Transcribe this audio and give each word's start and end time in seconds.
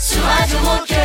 sur 0.00 0.22
Radio 0.22 0.56
Moquette. 0.60 0.96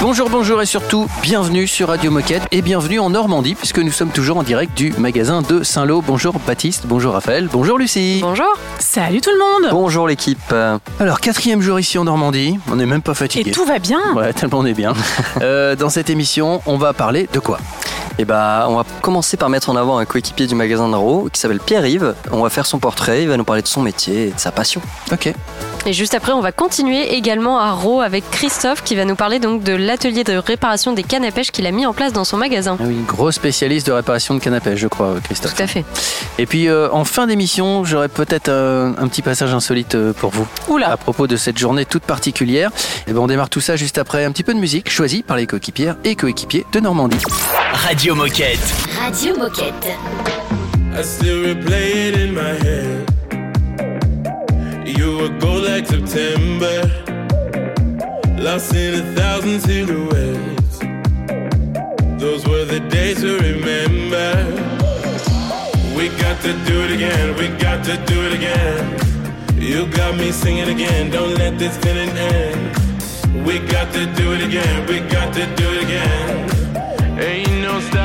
Bonjour, 0.00 0.28
bonjour 0.28 0.60
et 0.60 0.66
surtout 0.66 1.06
bienvenue 1.22 1.68
sur 1.68 1.86
Radio 1.88 2.10
Moquette 2.10 2.42
et 2.50 2.62
bienvenue 2.62 2.98
en 2.98 3.10
Normandie 3.10 3.54
puisque 3.54 3.78
nous 3.78 3.92
sommes 3.92 4.10
toujours 4.10 4.38
en 4.38 4.42
direct 4.42 4.76
du 4.76 4.92
magasin 4.98 5.40
de 5.40 5.62
Saint-Lô. 5.62 6.02
Bonjour 6.02 6.34
Baptiste, 6.46 6.86
bonjour 6.86 7.12
Raphaël, 7.12 7.48
bonjour 7.52 7.78
Lucie. 7.78 8.18
Bonjour. 8.20 8.58
Salut 8.80 9.20
tout 9.20 9.30
le 9.30 9.38
monde. 9.38 9.70
Bonjour 9.70 10.08
l'équipe. 10.08 10.52
Alors 10.98 11.20
quatrième 11.20 11.60
jour 11.60 11.78
ici 11.78 11.96
en 11.96 12.04
Normandie, 12.04 12.58
on 12.72 12.74
n'est 12.74 12.86
même 12.86 13.02
pas 13.02 13.14
fatigué. 13.14 13.50
Et 13.50 13.52
tout 13.52 13.64
va 13.64 13.78
bien. 13.78 14.00
Ouais, 14.16 14.32
tellement 14.32 14.58
on 14.58 14.66
est 14.66 14.74
bien. 14.74 14.92
Euh, 15.42 15.76
dans 15.76 15.90
cette 15.90 16.10
émission, 16.10 16.62
on 16.64 16.76
va 16.76 16.92
parler 16.92 17.28
de 17.32 17.38
quoi? 17.38 17.58
Et 18.18 18.24
bah, 18.24 18.66
on 18.68 18.76
va 18.76 18.84
commencer 19.02 19.36
par 19.36 19.48
mettre 19.48 19.70
en 19.70 19.76
avant 19.76 19.98
un 19.98 20.04
coéquipier 20.04 20.46
du 20.46 20.54
magasin 20.54 20.88
de 20.88 20.94
Ro 20.94 21.28
qui 21.32 21.40
s'appelle 21.40 21.60
Pierre-Yves. 21.60 22.14
On 22.30 22.42
va 22.42 22.50
faire 22.50 22.66
son 22.66 22.78
portrait, 22.78 23.22
il 23.22 23.28
va 23.28 23.36
nous 23.36 23.44
parler 23.44 23.62
de 23.62 23.68
son 23.68 23.82
métier 23.82 24.28
et 24.28 24.30
de 24.30 24.38
sa 24.38 24.52
passion. 24.52 24.80
Ok. 25.12 25.32
Et 25.86 25.92
juste 25.92 26.14
après, 26.14 26.32
on 26.32 26.40
va 26.40 26.50
continuer 26.50 27.14
également 27.14 27.58
à 27.58 27.72
Ro 27.72 28.00
avec 28.00 28.28
Christophe 28.30 28.82
qui 28.82 28.96
va 28.96 29.04
nous 29.04 29.16
parler 29.16 29.38
donc 29.38 29.62
de 29.62 29.74
l'atelier 29.74 30.24
de 30.24 30.34
réparation 30.34 30.94
des 30.94 31.02
cannes 31.02 31.26
à 31.26 31.30
pêche 31.30 31.50
qu'il 31.50 31.66
a 31.66 31.72
mis 31.72 31.84
en 31.84 31.92
place 31.92 32.12
dans 32.14 32.24
son 32.24 32.38
magasin. 32.38 32.78
Ah 32.80 32.84
oui, 32.86 32.96
gros 33.06 33.30
spécialiste 33.30 33.86
de 33.88 33.92
réparation 33.92 34.34
de 34.34 34.40
canne 34.40 34.54
à 34.54 34.60
pêche, 34.60 34.78
je 34.78 34.88
crois, 34.88 35.16
Christophe. 35.22 35.54
Tout 35.54 35.62
à 35.62 35.66
fait. 35.66 35.84
Et 36.38 36.46
puis 36.46 36.68
euh, 36.68 36.88
en 36.90 37.04
fin 37.04 37.26
d'émission, 37.26 37.84
j'aurai 37.84 38.08
peut-être 38.08 38.48
euh, 38.48 38.92
un 38.98 39.08
petit 39.08 39.20
passage 39.20 39.52
insolite 39.52 39.94
euh, 39.94 40.14
pour 40.14 40.30
vous. 40.30 40.46
Oula. 40.68 40.90
À 40.90 40.96
propos 40.96 41.26
de 41.26 41.36
cette 41.36 41.58
journée 41.58 41.84
toute 41.84 42.04
particulière. 42.04 42.70
Et 43.06 43.12
ben 43.12 43.18
on 43.18 43.26
démarre 43.26 43.50
tout 43.50 43.60
ça 43.60 43.76
juste 43.76 43.98
après 43.98 44.24
un 44.24 44.32
petit 44.32 44.42
peu 44.42 44.54
de 44.54 44.60
musique 44.60 44.90
choisie 44.90 45.22
par 45.22 45.36
les 45.36 45.46
coéquipières 45.46 45.96
et 46.04 46.16
coéquipiers 46.16 46.64
de 46.72 46.80
Normandie. 46.80 47.18
Radio 47.74 48.03
Moquette. 48.12 48.60
Radio 49.00 49.34
Moquette. 49.34 49.96
I 50.92 51.00
still 51.00 51.42
replay 51.42 52.08
it 52.08 52.14
in 52.20 52.34
my 52.34 52.52
head. 52.64 53.08
You 54.86 55.16
were 55.16 55.30
gold 55.40 55.64
like 55.64 55.86
September, 55.86 56.82
lost 58.36 58.74
in 58.74 58.94
a 58.94 59.02
thousand 59.14 59.60
silhouettes. 59.60 60.78
Those 62.20 62.46
were 62.46 62.66
the 62.66 62.80
days 62.90 63.22
to 63.22 63.38
remember. 63.38 64.52
We 65.96 66.10
got 66.20 66.42
to 66.42 66.52
do 66.66 66.82
it 66.84 66.90
again, 66.92 67.34
we 67.38 67.48
got 67.56 67.82
to 67.86 67.96
do 68.04 68.20
it 68.26 68.34
again. 68.34 68.98
You 69.56 69.86
got 69.86 70.18
me 70.18 70.30
singing 70.30 70.68
again, 70.68 71.10
don't 71.10 71.34
let 71.36 71.58
this 71.58 71.74
feeling 71.78 72.10
end. 72.10 73.46
We 73.46 73.60
got 73.60 73.92
to 73.94 74.04
do 74.14 74.34
it 74.34 74.42
again, 74.42 74.86
we 74.86 75.00
got 75.08 75.32
to 75.32 75.46
do 75.56 75.72
it 75.72 75.84
again. 75.84 76.50
Ain't 77.18 77.62
no 77.62 77.78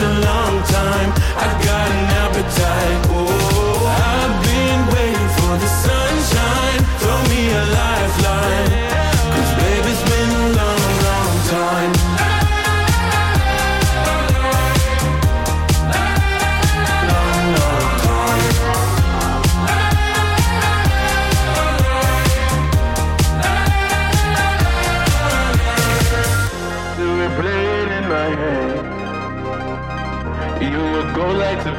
a 0.00 0.12
long 0.28 0.62
time. 0.64 1.10
I 1.44 1.48
got 1.66 1.88
an 1.98 2.06
appetite. 2.24 2.98
Oh, 3.10 3.86
I've 4.14 4.36
been 4.46 4.80
waiting 4.94 5.30
for 5.38 5.54
the 5.62 5.70
sunshine. 5.84 6.80
Throw 7.00 7.18
me 7.30 7.40
a 7.50 7.64
lifeline. 7.78 8.27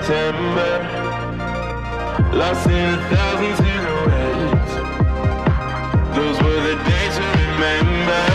September, 0.09 0.73
lost 2.33 2.65
in 2.65 2.95
a 2.95 3.01
thousand 3.13 3.55
silhouettes. 3.61 4.73
Those 6.17 6.37
were 6.41 6.61
the 6.65 6.75
days 6.89 7.15
to 7.15 7.25
remember. 7.37 8.25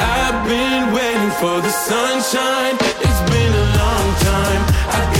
I've 0.00 0.40
been 0.48 0.94
waiting 0.96 1.30
for 1.42 1.60
the 1.60 1.68
sunshine. 1.68 2.76
It's 3.04 3.22
been 3.28 3.52
a 3.52 3.66
long 3.84 4.08
time. 4.32 4.62
I 4.96 5.19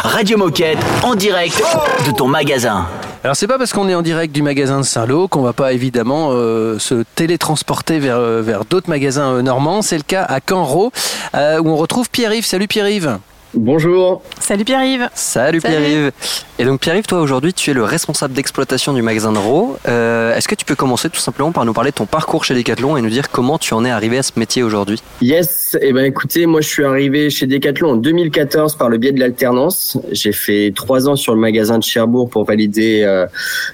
Radio 0.00 0.38
Moquette 0.38 0.78
en 1.02 1.16
direct 1.16 1.60
de 2.06 2.12
ton 2.12 2.28
magasin. 2.28 2.86
Alors 3.24 3.34
c'est 3.34 3.48
pas 3.48 3.58
parce 3.58 3.72
qu'on 3.72 3.88
est 3.88 3.94
en 3.94 4.02
direct 4.02 4.32
du 4.32 4.42
magasin 4.42 4.78
de 4.78 4.84
Saint-Lô 4.84 5.26
qu'on 5.26 5.42
va 5.42 5.52
pas 5.52 5.72
évidemment 5.72 6.28
euh, 6.30 6.78
se 6.78 7.02
télétransporter 7.16 7.98
vers, 7.98 8.16
euh, 8.16 8.62
d'autres 8.70 8.88
magasins 8.88 9.34
euh, 9.34 9.42
normands. 9.42 9.82
C'est 9.82 9.96
le 9.96 10.04
cas 10.04 10.22
à 10.22 10.40
Canro 10.40 10.92
où 11.34 11.68
on 11.68 11.76
retrouve 11.76 12.10
Pierre-Yves. 12.10 12.46
Salut 12.46 12.68
Pierre-Yves. 12.68 13.18
Bonjour. 13.54 14.22
Salut 14.40 14.64
Pierre-Yves. 14.64 15.08
Salut, 15.14 15.60
Salut. 15.60 15.74
Pierre-Yves. 15.76 16.12
Et 16.58 16.64
donc 16.64 16.80
Pierre-Yves, 16.80 17.06
toi 17.06 17.20
aujourd'hui 17.20 17.54
tu 17.54 17.70
es 17.70 17.74
le 17.74 17.82
responsable 17.82 18.34
d'exploitation 18.34 18.92
du 18.92 19.00
magasin 19.00 19.32
de 19.32 19.38
Ro. 19.38 19.76
Euh, 19.88 20.34
Est-ce 20.34 20.48
que 20.48 20.54
tu 20.54 20.66
peux 20.66 20.74
commencer 20.74 21.08
tout 21.08 21.20
simplement 21.20 21.50
par 21.52 21.64
nous 21.64 21.72
parler 21.72 21.90
de 21.90 21.94
ton 21.94 22.04
parcours 22.04 22.44
chez 22.44 22.54
Decathlon 22.54 22.96
et 22.98 23.02
nous 23.02 23.08
dire 23.08 23.30
comment 23.30 23.56
tu 23.56 23.72
en 23.72 23.84
es 23.86 23.90
arrivé 23.90 24.18
à 24.18 24.22
ce 24.22 24.32
métier 24.36 24.62
aujourd'hui? 24.62 25.00
Yes, 25.22 25.76
eh 25.80 25.92
ben 25.92 26.04
écoutez, 26.04 26.44
moi 26.44 26.60
je 26.60 26.68
suis 26.68 26.84
arrivé 26.84 27.30
chez 27.30 27.46
Decathlon 27.46 27.92
en 27.92 27.96
2014 27.96 28.76
par 28.76 28.90
le 28.90 28.98
biais 28.98 29.12
de 29.12 29.20
l'alternance. 29.20 29.96
J'ai 30.12 30.32
fait 30.32 30.72
trois 30.74 31.08
ans 31.08 31.16
sur 31.16 31.34
le 31.34 31.40
magasin 31.40 31.78
de 31.78 31.84
Cherbourg 31.84 32.28
pour 32.28 32.44
valider 32.44 33.02
euh, 33.04 33.26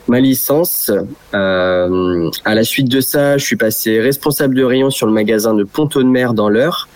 ma 0.06 0.20
licence. 0.20 0.92
Euh, 1.34 2.30
à 2.44 2.54
la 2.54 2.62
suite 2.64 2.88
de 2.88 3.00
ça, 3.00 3.38
je 3.38 3.44
suis 3.44 3.56
passé 3.56 4.00
responsable 4.00 4.54
de 4.54 4.62
rayon 4.62 4.90
sur 4.90 5.06
le 5.06 5.12
magasin 5.12 5.52
de 5.54 5.64
Ponto 5.64 6.00
de 6.00 6.08
Mer 6.08 6.32
dans 6.32 6.48
l'Eure. 6.48 6.88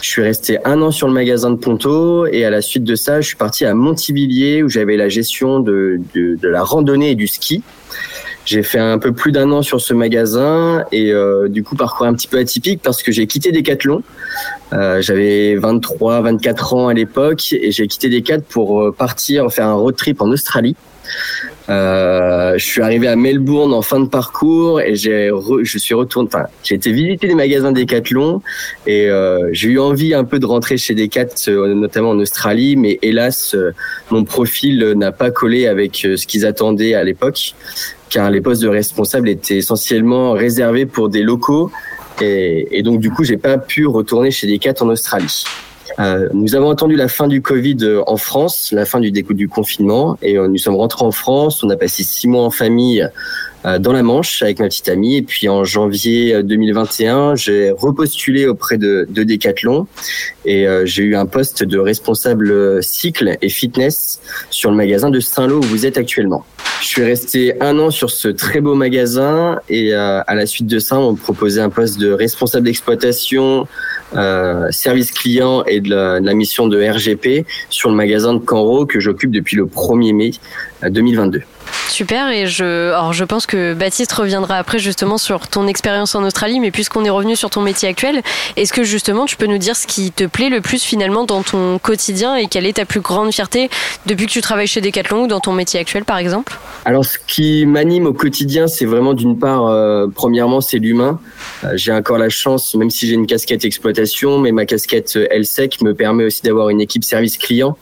Je 0.00 0.08
suis 0.08 0.22
resté 0.22 0.58
un 0.64 0.80
an 0.80 0.90
sur 0.90 1.08
le 1.08 1.12
magasin 1.12 1.50
de 1.50 1.56
Ponto 1.56 2.26
et 2.26 2.44
à 2.44 2.50
la 2.50 2.62
suite 2.62 2.84
de 2.84 2.94
ça, 2.94 3.20
je 3.20 3.26
suis 3.26 3.36
parti 3.36 3.64
à 3.64 3.74
Montivilliers 3.74 4.62
où 4.62 4.68
j'avais 4.68 4.96
la 4.96 5.08
gestion 5.08 5.58
de, 5.58 6.00
de, 6.14 6.36
de 6.36 6.48
la 6.48 6.62
randonnée 6.62 7.10
et 7.10 7.14
du 7.16 7.26
ski. 7.26 7.62
J'ai 8.48 8.62
fait 8.62 8.78
un 8.78 8.98
peu 8.98 9.12
plus 9.12 9.30
d'un 9.30 9.50
an 9.52 9.60
sur 9.60 9.78
ce 9.78 9.92
magasin 9.92 10.86
et 10.90 11.12
euh, 11.12 11.48
du 11.48 11.62
coup 11.62 11.76
parcours 11.76 12.06
un 12.06 12.14
petit 12.14 12.28
peu 12.28 12.38
atypique 12.38 12.80
parce 12.82 13.02
que 13.02 13.12
j'ai 13.12 13.26
quitté 13.26 13.52
Decathlon. 13.52 14.02
Euh, 14.72 15.02
J'avais 15.02 15.56
23, 15.56 16.22
24 16.22 16.74
ans 16.74 16.88
à 16.88 16.94
l'époque 16.94 17.52
et 17.52 17.72
j'ai 17.72 17.86
quitté 17.88 18.08
Decathlon 18.08 18.44
pour 18.48 18.80
euh, 18.80 18.90
partir 18.90 19.52
faire 19.52 19.66
un 19.66 19.74
road 19.74 19.96
trip 19.96 20.22
en 20.22 20.30
Australie. 20.30 20.76
Euh, 21.68 22.56
je 22.56 22.64
suis 22.64 22.80
arrivé 22.80 23.08
à 23.08 23.16
Melbourne 23.16 23.74
en 23.74 23.82
fin 23.82 24.00
de 24.00 24.08
parcours 24.08 24.80
et 24.80 24.94
j'ai 24.94 25.30
je 25.62 25.78
suis 25.78 25.94
retourné. 25.94 26.28
J'ai 26.62 26.76
été 26.76 26.92
visiter 26.92 27.26
les 27.26 27.34
magasins 27.34 27.72
Decathlon 27.72 28.42
et 28.86 29.08
euh, 29.08 29.50
j'ai 29.52 29.68
eu 29.68 29.78
envie 29.78 30.14
un 30.14 30.24
peu 30.24 30.38
de 30.38 30.46
rentrer 30.46 30.78
chez 30.78 30.94
Decathlon, 30.94 31.52
euh, 31.52 31.74
notamment 31.74 32.10
en 32.10 32.18
Australie, 32.18 32.76
mais 32.76 32.98
hélas, 33.02 33.54
mon 34.10 34.24
profil 34.24 34.94
n'a 34.96 35.12
pas 35.12 35.30
collé 35.30 35.66
avec 35.66 35.96
ce 35.96 36.26
qu'ils 36.26 36.46
attendaient 36.46 36.94
à 36.94 37.04
l'époque, 37.04 37.54
car 38.08 38.30
les 38.30 38.40
postes 38.40 38.62
de 38.62 38.68
responsable 38.68 39.28
étaient 39.28 39.58
essentiellement 39.58 40.32
réservés 40.32 40.86
pour 40.86 41.08
des 41.08 41.22
locaux 41.22 41.70
et, 42.20 42.78
et 42.78 42.82
donc 42.82 43.00
du 43.00 43.10
coup, 43.10 43.24
j'ai 43.24 43.36
pas 43.36 43.58
pu 43.58 43.86
retourner 43.86 44.30
chez 44.30 44.46
Decathlon 44.46 44.88
en 44.88 44.92
Australie. 44.92 45.44
Euh, 45.98 46.28
nous 46.32 46.54
avons 46.54 46.70
attendu 46.70 46.94
la 46.94 47.08
fin 47.08 47.26
du 47.26 47.42
Covid 47.42 47.78
euh, 47.82 48.02
en 48.06 48.16
France, 48.16 48.70
la 48.72 48.84
fin 48.84 49.00
du 49.00 49.10
du 49.10 49.48
confinement, 49.48 50.16
et 50.22 50.38
euh, 50.38 50.46
nous 50.46 50.58
sommes 50.58 50.76
rentrés 50.76 51.04
en 51.04 51.10
France. 51.10 51.64
On 51.64 51.70
a 51.70 51.76
passé 51.76 52.04
six 52.04 52.28
mois 52.28 52.44
en 52.44 52.50
famille 52.50 53.06
dans 53.80 53.92
la 53.92 54.04
Manche 54.04 54.40
avec 54.42 54.60
ma 54.60 54.66
petite 54.66 54.88
amie. 54.88 55.16
Et 55.16 55.22
puis 55.22 55.48
en 55.48 55.64
janvier 55.64 56.42
2021, 56.44 57.34
j'ai 57.34 57.72
repostulé 57.72 58.46
auprès 58.46 58.78
de 58.78 59.06
Decathlon 59.10 59.88
et 60.44 60.66
j'ai 60.84 61.02
eu 61.02 61.16
un 61.16 61.26
poste 61.26 61.64
de 61.64 61.76
responsable 61.76 62.82
cycle 62.82 63.36
et 63.42 63.48
fitness 63.48 64.20
sur 64.48 64.70
le 64.70 64.76
magasin 64.76 65.10
de 65.10 65.18
Saint-Lô 65.18 65.58
où 65.58 65.62
vous 65.62 65.86
êtes 65.86 65.98
actuellement. 65.98 66.46
Je 66.80 66.86
suis 66.86 67.02
resté 67.02 67.60
un 67.60 67.76
an 67.80 67.90
sur 67.90 68.10
ce 68.10 68.28
très 68.28 68.60
beau 68.60 68.76
magasin 68.76 69.58
et 69.68 69.92
à 69.92 70.34
la 70.34 70.46
suite 70.46 70.68
de 70.68 70.78
ça, 70.78 70.98
on 70.98 71.12
me 71.12 71.16
proposait 71.16 71.60
un 71.60 71.70
poste 71.70 71.98
de 71.98 72.12
responsable 72.12 72.66
d'exploitation, 72.66 73.66
euh, 74.16 74.70
service 74.70 75.12
client 75.12 75.64
et 75.66 75.80
de 75.80 75.90
la, 75.90 76.20
de 76.20 76.26
la, 76.26 76.34
mission 76.34 76.66
de 76.66 76.82
RGP 76.82 77.46
sur 77.68 77.90
le 77.90 77.96
magasin 77.96 78.34
de 78.34 78.38
Canro 78.38 78.86
que 78.86 79.00
j'occupe 79.00 79.30
depuis 79.30 79.56
le 79.56 79.66
1er 79.66 80.14
mai 80.14 80.30
2022. 80.88 81.42
Super, 81.88 82.30
et 82.30 82.46
je, 82.46 82.90
alors 82.90 83.12
je 83.12 83.24
pense 83.24 83.46
que 83.46 83.74
Baptiste 83.74 84.12
reviendra 84.12 84.56
après 84.56 84.78
justement 84.78 85.18
sur 85.18 85.48
ton 85.48 85.66
expérience 85.66 86.14
en 86.14 86.22
Australie, 86.22 86.60
mais 86.60 86.70
puisqu'on 86.70 87.04
est 87.04 87.10
revenu 87.10 87.34
sur 87.34 87.50
ton 87.50 87.60
métier 87.60 87.88
actuel, 87.88 88.22
est-ce 88.56 88.72
que 88.72 88.84
justement 88.84 89.24
tu 89.24 89.36
peux 89.36 89.46
nous 89.46 89.58
dire 89.58 89.74
ce 89.74 89.86
qui 89.86 90.12
te 90.12 90.24
plaît 90.24 90.48
le 90.48 90.60
plus 90.60 90.82
finalement 90.82 91.24
dans 91.24 91.42
ton 91.42 91.78
quotidien 91.78 92.36
et 92.36 92.46
quelle 92.46 92.66
est 92.66 92.74
ta 92.74 92.84
plus 92.84 93.00
grande 93.00 93.32
fierté 93.32 93.70
depuis 94.06 94.26
que 94.26 94.30
tu 94.30 94.40
travailles 94.40 94.66
chez 94.66 94.80
Decathlon 94.80 95.24
ou 95.24 95.26
dans 95.26 95.40
ton 95.40 95.52
métier 95.52 95.80
actuel 95.80 96.04
par 96.04 96.18
exemple? 96.18 96.56
Alors 96.84 97.04
ce 97.04 97.18
qui 97.26 97.66
m'anime 97.66 98.06
au 98.06 98.12
quotidien, 98.12 98.66
c'est 98.66 98.86
vraiment 98.86 99.14
d'une 99.14 99.38
part, 99.38 99.66
euh, 99.66 100.06
premièrement, 100.14 100.60
c'est 100.60 100.78
l'humain. 100.78 101.20
Euh, 101.64 101.72
j'ai 101.74 101.92
encore 101.92 102.18
la 102.18 102.28
chance, 102.28 102.74
même 102.74 102.90
si 102.90 103.06
j'ai 103.06 103.14
une 103.14 103.26
casquette 103.26 103.64
exploitation, 103.64 104.38
mais 104.38 104.52
ma 104.52 104.66
casquette 104.66 105.16
LSEC 105.16 105.82
me 105.82 105.94
permet 105.94 106.24
aussi 106.24 106.42
d'avoir 106.42 106.68
une 106.68 106.80
équipe 106.80 107.04
service 107.04 107.38
client. 107.38 107.76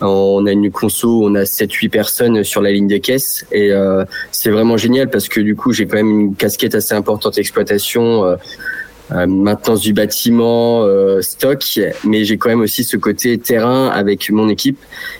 On 0.00 0.46
a 0.46 0.52
une 0.52 0.70
conso, 0.70 1.24
on 1.24 1.34
a 1.34 1.42
7-8 1.42 1.90
personnes 1.90 2.44
sur 2.44 2.62
la 2.62 2.72
ligne 2.72 2.88
de 2.88 2.96
caisse 2.96 3.46
et 3.52 3.72
euh, 3.72 4.04
c'est 4.32 4.50
vraiment 4.50 4.76
génial 4.76 5.10
parce 5.10 5.28
que 5.28 5.40
du 5.40 5.54
coup 5.56 5.72
j'ai 5.72 5.86
quand 5.86 5.96
même 5.96 6.20
une 6.20 6.34
casquette 6.34 6.74
assez 6.74 6.94
importante 6.94 7.34
d'exploitation, 7.34 8.24
euh, 8.24 8.36
euh, 9.12 9.26
maintenance 9.26 9.80
du 9.80 9.92
bâtiment, 9.92 10.84
euh, 10.84 11.20
stock, 11.20 11.62
mais 12.04 12.24
j'ai 12.24 12.38
quand 12.38 12.48
même 12.48 12.60
aussi 12.60 12.84
ce 12.84 12.96
côté 12.96 13.36
terrain 13.38 13.88
avec 13.88 14.30
mon 14.30 14.48
équipe 14.48 14.78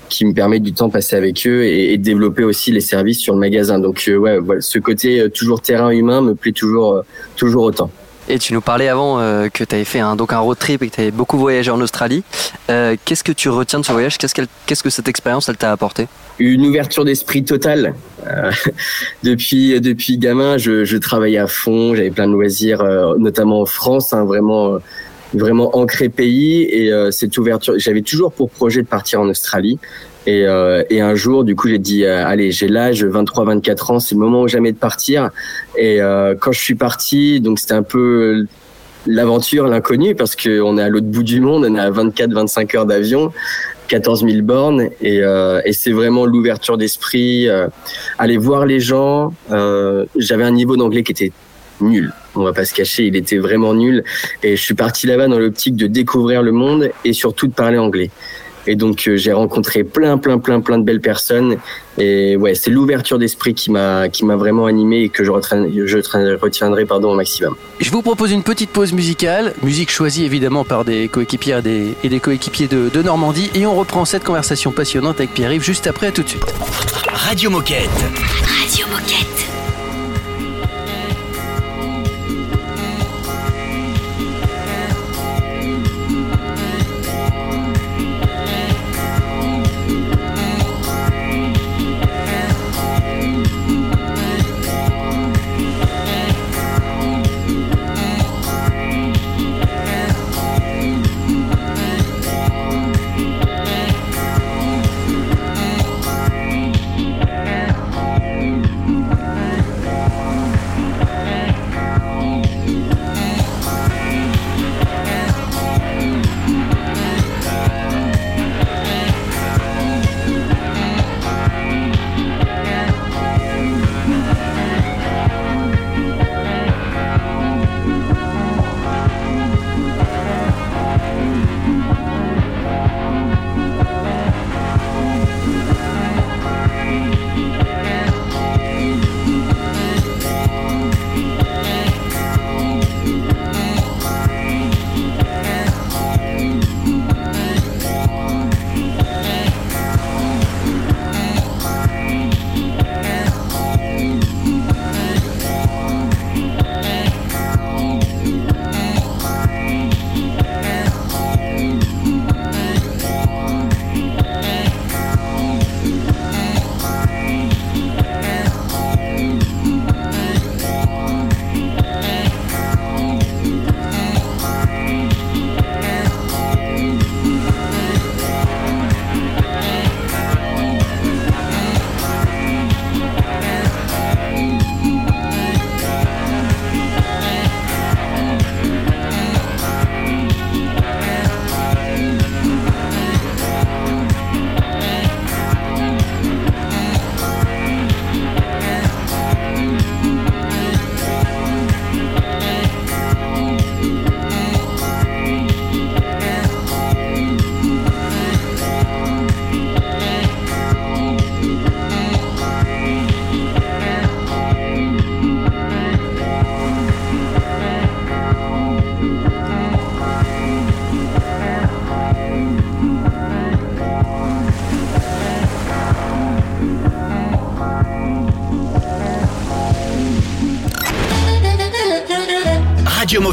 qui 0.09 0.25
me 0.25 0.33
permet 0.33 0.61
du 0.61 0.73
temps 0.73 0.91
passé 0.91 1.17
avec 1.17 1.47
eux 1.47 1.65
et, 1.65 1.93
et 1.93 1.99
développer 1.99 2.45
aussi 2.45 2.73
les 2.73 2.81
services 2.81 3.19
sur 3.19 3.35
le 3.35 3.41
magasin. 3.41 3.79
Donc 3.79 4.09
ouais, 4.09 4.39
voilà, 4.39 4.61
ce 4.61 4.79
côté 4.79 5.29
toujours 5.31 5.61
terrain 5.61 5.91
humain 5.91 6.23
me 6.23 6.35
plaît 6.35 6.53
toujours 6.53 7.03
toujours 7.37 7.65
autant. 7.65 7.91
Et 8.31 8.39
tu 8.39 8.55
nous 8.55 8.61
parlais 8.61 8.87
avant 8.87 9.19
euh, 9.19 9.49
que 9.49 9.65
tu 9.65 9.75
avais 9.75 9.85
fait 9.85 9.99
un, 9.99 10.15
donc 10.15 10.33
un 10.33 10.39
road 10.39 10.57
trip 10.57 10.85
et 10.85 10.89
que 10.89 10.95
tu 10.95 11.01
avais 11.01 11.11
beaucoup 11.11 11.37
voyagé 11.37 11.73
en 11.73 11.81
Australie. 11.81 12.23
Euh, 12.71 12.95
qu'est-ce 13.05 13.25
que 13.25 13.33
tu 13.33 13.49
retiens 13.49 13.81
de 13.81 13.85
ce 13.85 13.91
voyage? 13.91 14.19
Qu'est-ce, 14.19 14.83
que 14.85 14.91
cette 14.91 15.09
expérience 15.09 15.49
elle 15.49 15.57
t'a 15.57 15.73
apporté? 15.73 16.07
Une 16.39 16.65
ouverture 16.65 17.05
d'esprit 17.05 17.43
totale. 17.43 17.93
Euh, 18.29 18.53
depuis 19.25 19.81
depuis 19.81 20.17
gamin, 20.17 20.59
je, 20.59 20.85
je 20.85 20.97
travaillais 20.97 21.39
à 21.39 21.49
fond, 21.49 21.97
j'avais 21.97 22.13
plein 22.13 22.29
de 22.29 22.33
loisirs, 22.33 22.85
notamment 23.19 23.63
en 23.63 23.67
France, 23.67 24.13
hein, 24.13 24.25
vraiment 24.25 24.79
vraiment 25.35 25.77
ancré 25.77 26.09
pays 26.09 26.63
et 26.63 26.93
cette 27.11 27.37
ouverture. 27.37 27.75
J'avais 27.79 28.03
toujours 28.03 28.33
pour 28.33 28.49
projet 28.49 28.83
de 28.83 28.87
partir 28.87 29.21
en 29.21 29.29
Australie. 29.29 29.81
Et, 30.27 30.47
euh, 30.47 30.83
et, 30.91 31.01
un 31.01 31.15
jour, 31.15 31.45
du 31.45 31.57
coup, 31.57 31.69
j'ai 31.69 31.79
dit, 31.79 32.05
euh, 32.05 32.27
allez, 32.27 32.51
j'ai 32.51 32.69
l'âge, 32.69 33.05
23-24 33.05 33.93
ans, 33.93 34.01
c'est 34.01 34.15
le 34.15 34.21
moment 34.21 34.43
où 34.43 34.49
jamais 34.49 34.73
de 34.73 34.77
partir. 34.77 35.31
Et 35.77 36.01
euh, 36.01 36.35
quand 36.39 36.53
je 36.53 36.61
suis 36.61 36.75
parti, 36.75 37.41
donc 37.41 37.59
c'était 37.59 37.75
un 37.75 37.83
peu 37.83 38.45
l'aventure, 39.07 39.67
l'inconnu, 39.67 40.15
parce 40.15 40.37
qu'on 40.37 40.77
est 40.77 40.83
à 40.83 40.89
l'autre 40.89 41.07
bout 41.07 41.23
du 41.23 41.41
monde, 41.41 41.65
on 41.67 41.75
est 41.75 41.81
à 41.81 41.91
24-25 41.91 42.77
heures 42.77 42.87
d'avion, 42.87 43.33
14 43.89 44.25
000 44.25 44.43
bornes, 44.43 44.89
et, 45.01 45.23
euh, 45.23 45.63
et 45.65 45.73
c'est 45.73 45.93
vraiment 45.93 46.27
l'ouverture 46.27 46.77
d'esprit, 46.77 47.49
aller 48.19 48.37
voir 48.37 48.67
les 48.67 48.79
gens. 48.79 49.33
J'avais 49.49 50.45
un 50.45 50.53
niveau 50.53 50.77
d'anglais 50.77 51.03
qui 51.03 51.13
était 51.13 51.33
nul. 51.81 52.13
On 52.35 52.43
va 52.43 52.53
pas 52.53 52.65
se 52.65 52.75
cacher, 52.75 53.07
il 53.07 53.17
était 53.17 53.39
vraiment 53.39 53.75
nul. 53.75 54.05
Et 54.43 54.57
je 54.57 54.63
suis 54.63 54.75
parti 54.75 55.07
là-bas 55.07 55.29
dans 55.29 55.39
l'optique 55.39 55.77
de 55.77 55.87
découvrir 55.87 56.43
le 56.43 56.53
monde 56.53 56.91
et 57.05 57.13
surtout 57.13 57.47
de 57.47 57.53
parler 57.53 57.79
anglais. 57.79 58.11
Et 58.67 58.77
donc 58.77 59.07
euh, 59.07 59.17
j'ai 59.17 59.33
rencontré 59.33 59.85
plein, 59.85 60.19
plein, 60.19 60.39
plein, 60.39 60.61
plein 60.61 60.79
de 60.79 60.85
belles 60.85 61.01
personnes. 61.01 61.57
Et 61.99 62.37
ouais, 62.37 62.55
c'est 62.55 62.71
l'ouverture 62.71 63.19
d'esprit 63.19 63.55
qui 63.55 63.71
m'a 63.71 64.09
qui 64.09 64.25
m'a 64.25 64.37
vraiment 64.37 64.67
animé 64.67 65.03
et 65.03 65.09
que 65.09 65.25
je, 65.25 65.31
je 65.31 66.37
retiendrai 66.37 66.85
pardon 66.87 67.13
au 67.13 67.15
maximum. 67.15 67.55
Je 67.81 67.91
vous 67.91 68.03
propose 68.03 68.33
une 68.33 68.43
petite 68.43 68.71
pause 68.71 68.93
musicale, 68.93 69.55
musique 69.63 69.91
choisie 69.91 70.25
évidemment 70.25 70.65
par 70.65 70.85
des 70.85 71.09
coéquipiers 71.09 71.59
et 71.59 71.63
des, 71.63 71.95
et 72.05 72.09
des 72.09 72.21
coéquipiers 72.21 72.69
de, 72.69 72.89
de, 72.89 73.03
Normandie, 73.03 73.51
et 73.55 73.67
on 73.67 73.75
reprend 73.75 74.05
cette 74.05 74.25
conversation 74.25 74.73
passionnante 74.73 75.17
avec 75.19 75.35
Pierre-Yves 75.35 75.65
juste 75.65 75.87
après. 75.87 76.09
À 76.09 76.13
tout 76.13 76.23
de 76.23 76.29
suite. 76.29 76.45
Radio 77.13 77.51
Moquette. 77.51 77.89
Radio 78.47 78.87
Moquette. 78.89 79.50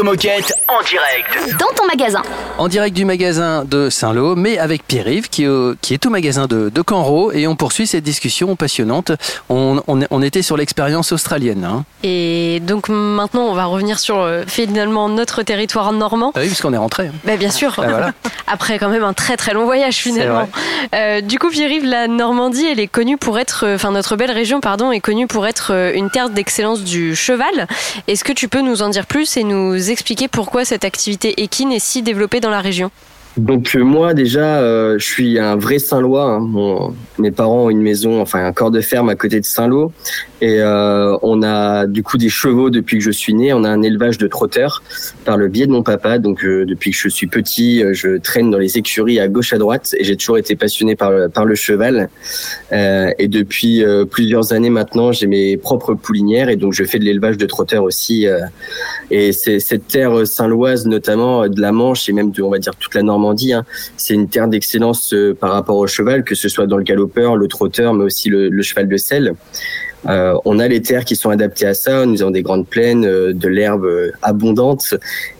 Moquette 0.00 0.54
en 0.68 0.80
direct. 0.82 1.58
Dans 1.58 1.68
ton 1.76 1.84
magasin. 1.86 2.22
En 2.58 2.68
direct 2.68 2.94
du 2.94 3.04
magasin 3.04 3.64
de 3.64 3.90
Saint-Lô, 3.90 4.36
mais 4.36 4.56
avec 4.58 4.86
Pierre-Yves 4.86 5.28
qui, 5.28 5.44
est 5.44 5.48
au- 5.48 5.74
qui 5.80 5.94
est 5.94 6.06
au 6.06 6.10
magasin 6.10 6.46
de, 6.46 6.68
de 6.72 6.82
Canro 6.82 7.32
et 7.32 7.48
on 7.48 7.56
poursuit 7.56 7.88
cette 7.88 8.04
discussion 8.04 8.54
passionnante. 8.54 9.10
On, 9.48 9.82
on- 9.88 10.00
on 10.10 10.22
était 10.22 10.42
sur 10.42 10.56
l'expérience 10.56 11.10
australienne. 11.10 11.64
Hein. 11.64 11.84
Et 12.04 12.60
donc 12.60 12.88
maintenant, 12.88 13.46
on 13.46 13.54
va 13.54 13.64
revenir 13.64 13.98
sur 13.98 14.20
euh, 14.20 14.44
finalement 14.46 15.08
notre 15.08 15.42
territoire 15.42 15.92
normand. 15.92 16.30
Ah 16.36 16.40
oui, 16.40 16.46
puisqu'on 16.46 16.72
est 16.72 16.76
rentré. 16.78 17.10
Bah, 17.24 17.36
bien 17.36 17.50
sûr. 17.50 17.74
Ah, 17.78 17.88
voilà. 17.88 18.12
Après 18.46 18.78
quand 18.78 18.90
même 18.90 19.02
un 19.02 19.14
très 19.14 19.36
très 19.36 19.54
long 19.54 19.64
voyage 19.64 19.96
finalement. 19.96 20.48
Euh, 20.94 21.20
du 21.20 21.40
coup, 21.40 21.48
Pierre-Yves, 21.48 21.86
la 21.86 22.06
Normandie, 22.06 22.66
elle 22.70 22.80
est 22.80 22.86
connue 22.86 23.16
pour 23.16 23.40
être, 23.40 23.64
euh, 23.66 23.74
enfin 23.74 23.90
notre 23.90 24.14
belle 24.14 24.30
région, 24.30 24.60
pardon, 24.60 24.92
est 24.92 25.00
connue 25.00 25.26
pour 25.26 25.46
être 25.48 25.72
euh, 25.72 25.92
une 25.94 26.10
terre 26.10 26.28
d'excellence 26.30 26.82
du 26.84 27.16
cheval. 27.16 27.66
Est-ce 28.06 28.22
que 28.22 28.32
tu 28.32 28.46
peux 28.46 28.60
nous 28.60 28.82
en 28.82 28.88
dire 28.90 29.06
plus 29.06 29.36
et 29.36 29.42
nous 29.42 29.90
expliquer 29.90 30.28
pourquoi 30.28 30.64
cette 30.64 30.84
activité 30.84 31.42
équine 31.42 31.72
est 31.72 31.80
si 31.84 32.02
développée 32.02 32.40
dans 32.42 32.50
la 32.50 32.60
région 32.60 32.90
Donc 33.38 33.74
euh, 33.74 33.82
moi 33.82 34.12
déjà, 34.12 34.58
euh, 34.58 34.98
je 34.98 35.04
suis 35.04 35.38
un 35.38 35.56
vrai 35.56 35.78
Saint-Lois. 35.78 36.38
hein. 36.38 36.92
Mes 37.18 37.30
parents 37.30 37.64
ont 37.64 37.70
une 37.70 37.80
maison, 37.80 38.20
enfin 38.20 38.44
un 38.44 38.52
corps 38.52 38.70
de 38.70 38.82
ferme 38.82 39.08
à 39.08 39.14
côté 39.14 39.40
de 39.40 39.44
Saint-Lô, 39.44 39.90
et 40.42 40.60
euh, 40.60 41.16
on 41.22 41.42
a 41.42 41.86
du 41.86 42.02
coup 42.02 42.18
des 42.18 42.28
chevaux 42.28 42.68
depuis 42.68 42.98
que 42.98 43.04
je 43.04 43.10
suis 43.10 43.32
né. 43.32 43.54
On 43.54 43.64
a 43.64 43.70
un 43.70 43.80
élevage 43.80 44.18
de 44.18 44.26
trotteurs 44.26 44.82
par 45.24 45.38
le 45.38 45.48
biais 45.48 45.66
de 45.66 45.72
mon 45.72 45.82
papa. 45.82 46.18
Donc 46.18 46.44
depuis 46.44 46.90
que 46.90 46.96
je 46.96 47.08
suis 47.08 47.26
petit, 47.26 47.82
je 47.92 48.18
traîne 48.18 48.50
dans 48.50 48.58
les 48.58 48.76
écuries 48.76 49.18
à 49.18 49.28
gauche 49.28 49.52
à 49.52 49.58
droite, 49.58 49.94
et 49.98 50.04
j'ai 50.04 50.16
toujours 50.16 50.36
été 50.36 50.54
passionné 50.56 50.94
par 50.96 51.10
le, 51.10 51.54
cheval. 51.54 52.08
Et 52.72 53.28
depuis 53.28 53.84
plusieurs 54.10 54.52
années 54.52 54.70
maintenant, 54.70 55.12
j'ai 55.12 55.26
mes 55.26 55.56
propres 55.56 55.94
poulinières, 55.94 56.48
et 56.48 56.56
donc 56.56 56.72
je 56.72 56.84
fais 56.84 56.98
de 56.98 57.04
l'élevage 57.04 57.38
de 57.38 57.46
trotteurs 57.46 57.84
aussi. 57.84 58.26
et 59.10 59.32
cette 59.32 59.86
terre 59.86 60.26
saint-loise, 60.26 60.86
notamment 60.86 61.48
de 61.48 61.60
la 61.60 61.72
Manche 61.72 62.08
et 62.08 62.12
même 62.12 62.30
de, 62.32 62.42
on 62.42 62.50
va 62.50 62.58
dire, 62.58 62.74
toute 62.74 62.94
la 62.94 63.02
Normandie, 63.02 63.21
hein, 63.30 63.64
c'est 63.96 64.14
une 64.14 64.28
terre 64.28 64.48
d'excellence 64.48 65.12
euh, 65.14 65.34
par 65.34 65.52
rapport 65.52 65.76
au 65.76 65.86
cheval, 65.86 66.24
que 66.24 66.34
ce 66.34 66.48
soit 66.48 66.66
dans 66.66 66.76
le 66.76 66.82
galopeur, 66.82 67.36
le 67.36 67.48
trotteur, 67.48 67.94
mais 67.94 68.04
aussi 68.04 68.28
le, 68.28 68.62
cheval 68.62 68.88
de 68.88 68.96
selle. 68.96 69.34
Euh, 70.08 70.36
on 70.44 70.58
a 70.58 70.66
les 70.66 70.82
terres 70.82 71.04
qui 71.04 71.14
sont 71.14 71.30
adaptées 71.30 71.66
à 71.66 71.74
ça. 71.74 72.06
Nous 72.06 72.22
avons 72.22 72.32
des 72.32 72.42
grandes 72.42 72.66
plaines, 72.66 73.04
euh, 73.04 73.32
de 73.32 73.48
l'herbe 73.48 73.88
abondante, 74.22 74.94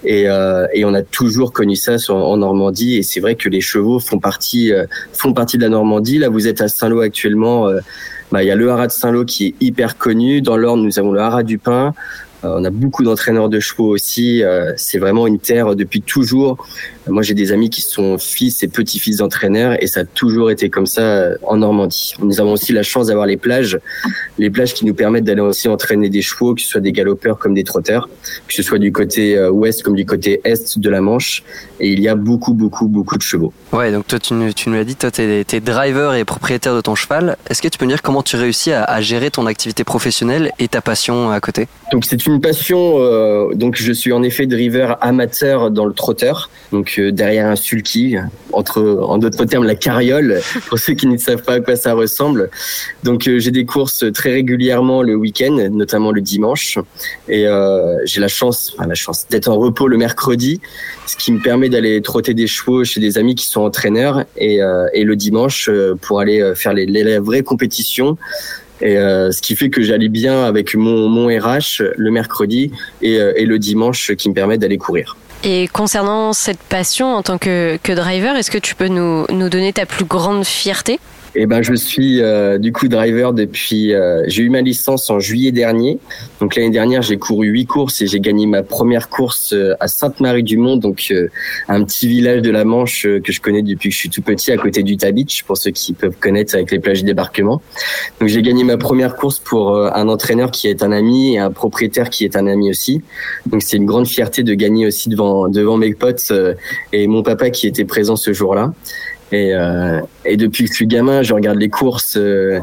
et, 0.05 0.29
on 0.31 0.95
a 0.95 1.03
toujours 1.03 1.53
connu 1.53 1.77
ça 1.77 1.97
en 2.11 2.37
Normandie. 2.37 2.97
Et 2.97 3.03
c'est 3.03 3.21
vrai 3.21 3.35
que 3.35 3.49
les 3.49 3.61
chevaux 3.61 3.99
font 3.99 4.19
partie 4.19 4.73
font 5.13 5.33
partie 5.33 5.57
de 5.57 5.63
la 5.63 5.69
Normandie. 5.69 6.19
Là, 6.19 6.29
vous 6.29 6.49
êtes 6.49 6.61
à 6.61 6.69
Saint-Lô 6.69 7.01
actuellement. 7.01 7.69
bah, 8.31 8.43
il 8.43 8.47
y 8.47 8.51
a 8.51 8.57
le 8.57 8.71
haras 8.71 8.87
de 8.87 8.93
Saint-Lô 8.93 9.25
qui 9.25 9.47
est 9.47 9.55
hyper 9.61 9.97
connu. 9.97 10.43
Dans 10.43 10.57
l'Orne, 10.57 10.83
nous 10.83 10.99
avons 10.99 11.13
le 11.13 11.21
haras 11.21 11.43
du 11.43 11.59
Pin. 11.59 11.95
On 12.43 12.65
a 12.65 12.71
beaucoup 12.71 13.05
d'entraîneurs 13.05 13.49
de 13.49 13.61
chevaux 13.61 13.89
aussi. 13.89 14.43
C'est 14.77 14.99
vraiment 14.99 15.27
une 15.27 15.39
terre 15.39 15.77
depuis 15.77 16.03
toujours 16.03 16.59
Moi, 17.09 17.23
j'ai 17.23 17.35
des 17.35 17.53
amis 17.53 17.69
qui 17.69 17.83
sont 17.83 18.17
fils 18.19 18.63
et 18.63 18.69
petits-fils 18.69 19.17
d'entraîneurs 19.17 19.77
et 19.83 19.87
ça 19.87 20.01
a 20.01 20.05
toujours 20.05 20.51
été 20.51 20.71
comme 20.71 20.87
ça 20.87 21.03
euh, 21.03 21.37
en 21.43 21.57
Normandie. 21.57 22.15
Nous 22.21 22.41
avons 22.41 22.53
aussi 22.53 22.73
la 22.73 22.83
chance 22.83 23.09
d'avoir 23.09 23.27
les 23.27 23.37
plages, 23.37 23.79
les 24.39 24.51
plages 24.51 24.73
qui 24.75 24.87
nous 24.87 24.95
permettent 24.95 25.25
d'aller 25.25 25.41
aussi 25.41 25.69
entraîner 25.69 26.09
des 26.11 26.23
chevaux, 26.23 26.55
que 26.55 26.61
ce 26.63 26.69
soit 26.69 26.81
des 26.81 26.93
galopeurs 26.93 27.39
comme 27.39 27.55
des 27.55 27.65
trotteurs, 27.65 28.09
que 28.47 28.55
ce 28.55 28.63
soit 28.63 28.79
du 28.79 28.93
côté 28.93 29.37
euh, 29.37 29.51
ouest 29.51 29.83
comme 29.83 29.97
du 29.97 30.07
côté 30.07 30.41
est 30.45 30.79
de 30.79 30.91
la 30.91 31.01
Manche. 31.01 31.43
Et 31.81 31.89
il 31.89 32.01
y 32.01 32.09
a 32.09 32.15
beaucoup, 32.15 32.55
beaucoup, 32.55 32.87
beaucoup 32.87 33.17
de 33.17 33.23
chevaux. 33.23 33.53
Ouais, 33.73 33.91
donc 33.91 34.07
toi, 34.07 34.19
tu, 34.21 34.35
nous- 34.35 34.53
tu 34.53 34.69
nous 34.69 34.77
l'as 34.77 34.85
dit, 34.85 34.95
toi, 34.95 35.11
t'es 35.11 35.45
es 35.53 35.61
driver 35.61 36.15
et 36.15 36.25
propriétaire 36.25 36.77
de 36.77 36.81
ton 36.81 36.95
cheval. 36.95 37.37
Est-ce 37.51 37.61
que 37.61 37.69
tu 37.69 37.79
peux 37.79 37.85
me 37.87 37.91
dire 37.91 38.03
comment 38.03 38.23
tu 38.23 38.37
réussis 38.37 38.71
à, 38.73 38.85
à 38.85 39.01
gérer 39.01 39.31
ton 39.31 39.47
activité 39.47 39.83
professionnelle 39.83 40.53
et 40.61 40.69
ta 40.69 40.81
passion 40.81 41.31
à 41.33 41.41
côté? 41.41 41.67
Donc 41.91 42.05
c'est 42.05 42.25
une 42.27 42.41
passion. 42.41 42.95
euh, 42.99 43.55
donc 43.55 43.77
je 43.77 43.93
suis 43.93 44.13
en 44.13 44.23
effet 44.23 44.47
driver 44.47 44.97
amateur 45.01 45.71
dans 45.71 45.85
le 45.87 45.93
trotteur. 45.93 46.51
Donc 46.71 46.92
derrière 47.01 47.47
un 47.47 47.57
sulky, 47.57 48.17
entre 48.53 48.83
en 48.83 49.19
d'autres 49.19 49.45
termes 49.45 49.65
la 49.65 49.75
carriole 49.75 50.41
pour 50.69 50.79
ceux 50.79 50.95
qui 50.95 51.07
ne 51.07 51.17
savent 51.17 51.43
pas 51.43 51.55
à 51.55 51.61
quoi 51.61 51.77
ça 51.77 51.95
ressemble. 51.95 52.51
Donc 53.03 53.27
euh, 53.27 53.39
j'ai 53.39 53.51
des 53.51 53.65
courses 53.65 54.05
très 54.13 54.33
régulièrement 54.33 55.03
le 55.03 55.15
week-end, 55.15 55.69
notamment 55.71 56.13
le 56.13 56.21
dimanche. 56.21 56.79
Et 57.29 57.47
euh, 57.47 57.97
j'ai 58.05 58.21
la 58.21 58.29
chance, 58.29 58.75
enfin 58.77 58.87
la 58.87 58.95
chance 58.95 59.27
d'être 59.29 59.49
en 59.49 59.57
repos 59.57 59.89
le 59.89 59.97
mercredi, 59.97 60.61
ce 61.07 61.17
qui 61.17 61.33
me 61.33 61.41
permet 61.41 61.69
d'aller 61.69 62.01
trotter 62.03 62.35
des 62.35 62.47
chevaux 62.47 62.85
chez 62.85 63.01
des 63.01 63.19
amis 63.19 63.35
qui 63.35 63.47
sont 63.47 63.63
entraîneurs 63.63 64.25
et, 64.37 64.63
euh, 64.63 64.87
et 64.93 65.05
le 65.05 65.17
dimanche 65.17 65.71
pour 66.01 66.21
aller 66.21 66.53
faire 66.55 66.73
les, 66.73 66.87
les, 66.87 67.05
les 67.05 67.19
vraies 67.19 67.43
compétitions. 67.43 68.17
Et 68.81 68.99
euh, 68.99 69.31
ce 69.31 69.41
qui 69.41 69.55
fait 69.55 69.71
que 69.71 69.83
j'allais 69.83 70.09
bien 70.09 70.45
avec 70.45 70.75
mon, 70.75 71.09
mon 71.09 71.29
RH 71.29 71.83
le 71.97 72.11
mercredi 72.11 72.73
et, 73.01 73.15
et 73.15 73.47
le 73.47 73.59
dimanche 73.59 74.13
qui 74.17 74.29
me 74.29 74.35
permet 74.35 74.59
d'aller 74.59 74.79
courir. 74.79 75.17
Et 75.45 75.67
concernant 75.67 76.33
cette 76.33 76.61
passion 76.61 77.15
en 77.15 77.23
tant 77.23 77.37
que, 77.37 77.79
que 77.83 77.93
driver, 77.93 78.37
est-ce 78.37 78.51
que 78.51 78.59
tu 78.59 78.77
peux 78.77 78.87
nous, 78.87 79.27
nous 79.31 79.49
donner 79.49 79.73
ta 79.73 79.87
plus 79.87 80.05
grande 80.05 80.45
fierté? 80.45 81.01
Et 81.35 81.47
ben 81.47 81.63
je 81.63 81.73
suis 81.75 82.21
euh, 82.21 82.59
du 82.59 82.73
coup 82.73 82.89
driver 82.89 83.33
depuis. 83.33 83.95
euh, 83.95 84.23
j'ai 84.27 84.43
eu 84.43 84.51
ma 84.51 84.61
licence 84.61 85.09
en 85.09 85.19
juillet 85.19 85.51
dernier. 85.51 85.99
Donc 86.41 86.57
l'année 86.57 86.71
dernière 86.71 87.01
j'ai 87.01 87.17
couru 87.17 87.47
huit 87.49 87.65
courses 87.65 88.03
et 88.03 88.07
j'ai 88.07 88.21
gagné 88.21 88.47
ma 88.47 88.63
première 88.63 89.09
course 89.09 89.55
euh, 89.55 89.75
à 89.81 89.89
Sainte-Marie-du-Mont, 89.89 90.77
donc 90.77 91.07
euh, 91.11 91.29
un 91.69 91.85
petit 91.85 92.07
village 92.07 92.43
de 92.43 92.51
la 92.51 92.65
Manche 92.67 93.07
euh, 93.07 93.21
que 93.21 93.33
je 93.33 93.41
connais 93.41 93.63
depuis 93.63 93.89
que 93.89 93.95
je 93.95 93.99
suis 93.99 94.11
tout 94.11 94.21
petit, 94.21 94.53
à 94.53 94.59
côté 94.59 94.83
du 94.83 94.97
Beach 94.97 95.45
pour 95.45 95.57
ceux 95.57 95.71
qui 95.71 95.95
peuvent 95.95 96.17
connaître 96.21 96.55
avec 96.55 96.71
les 96.71 96.79
plages 96.79 97.01
de 97.01 97.07
débarquement. 97.07 97.63
Donc 98.21 98.29
j'ai 98.29 98.43
gagné 98.43 98.63
ma 98.63 98.77
première 98.77 99.17
course 99.17 99.39
pour 99.39 99.75
euh, 99.75 99.91
un 99.95 100.09
entraîneur 100.09 100.51
qui 100.51 100.69
est 100.69 100.83
un 100.83 100.93
ami 100.93 101.35
et 101.35 101.39
un 101.39 101.51
propriétaire 101.51 102.11
qui 102.11 102.27
est 102.27 102.37
un 102.37 102.47
ami 102.47 102.69
aussi. 102.69 103.01
Donc 103.47 103.63
c'est 103.63 103.79
une 103.79 103.87
grande 103.87 104.07
fierté 104.07 104.43
de 104.43 104.53
gagner 104.53 104.87
aussi 104.87 105.09
devant 105.09 105.49
devant 105.49 105.79
mes 105.79 105.95
potes 105.95 106.31
et 106.93 107.07
mon 107.07 107.23
papa 107.23 107.49
qui 107.49 107.67
était 107.67 107.87
présent 107.87 108.17
ce 108.17 108.35
jour-là. 108.35 108.73
Et, 109.33 109.55
euh, 109.55 110.01
et 110.25 110.37
depuis 110.37 110.65
que 110.65 110.71
je 110.71 110.77
suis 110.77 110.87
gamin, 110.87 111.23
je 111.23 111.35
regarde 111.35 111.59
les 111.59 111.71
courses 111.71 112.17
euh, 112.17 112.61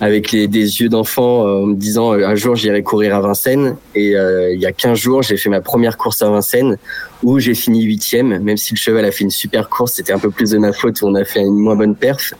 avec 0.00 0.30
les, 0.32 0.46
des 0.46 0.80
yeux 0.80 0.88
d'enfant 0.88 1.46
euh, 1.46 1.62
en 1.62 1.66
me 1.66 1.74
disant 1.74 2.12
euh, 2.12 2.26
un 2.26 2.34
jour 2.34 2.54
j'irai 2.54 2.82
courir 2.82 3.14
à 3.14 3.20
Vincennes. 3.20 3.76
Et 3.94 4.16
euh, 4.16 4.52
il 4.52 4.60
y 4.60 4.66
a 4.66 4.72
15 4.72 4.98
jours, 4.98 5.22
j'ai 5.22 5.36
fait 5.36 5.48
ma 5.48 5.60
première 5.60 5.96
course 5.96 6.22
à 6.22 6.30
Vincennes 6.30 6.76
où 7.22 7.38
j'ai 7.38 7.54
fini 7.54 7.82
huitième, 7.82 8.38
même 8.40 8.56
si 8.58 8.74
le 8.74 8.78
cheval 8.78 9.04
a 9.04 9.10
fait 9.10 9.24
une 9.24 9.30
super 9.30 9.70
course, 9.70 9.94
c'était 9.94 10.12
un 10.12 10.18
peu 10.18 10.30
plus 10.30 10.50
de 10.50 10.58
ma 10.58 10.72
faute 10.72 11.00
où 11.00 11.06
on 11.06 11.14
a 11.14 11.24
fait 11.24 11.40
une 11.40 11.56
moins 11.58 11.76
bonne 11.76 11.94
perf. 11.94 12.34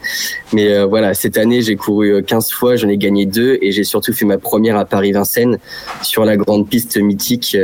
Mais 0.53 0.75
euh, 0.75 0.87
voilà, 0.87 1.15
cette 1.15 1.39
année 1.39 1.63
j'ai 1.63 1.77
couru 1.77 2.15
euh, 2.15 2.23
15 2.23 2.53
fois, 2.53 2.77
j'en 2.77 2.89
ai 2.89 2.99
gagné 2.99 3.25
deux 3.25 3.59
et 3.63 3.73
j'ai 3.73 3.85
surtout 3.85 4.13
fait 4.13 4.27
ma 4.27 4.39
première 4.39 4.77
à 4.77 4.85
Paris-Vincennes 4.85 5.59
sur 6.03 6.25
la 6.25 6.37
grande 6.37 6.69
piste 6.69 6.99
mythique 6.99 7.57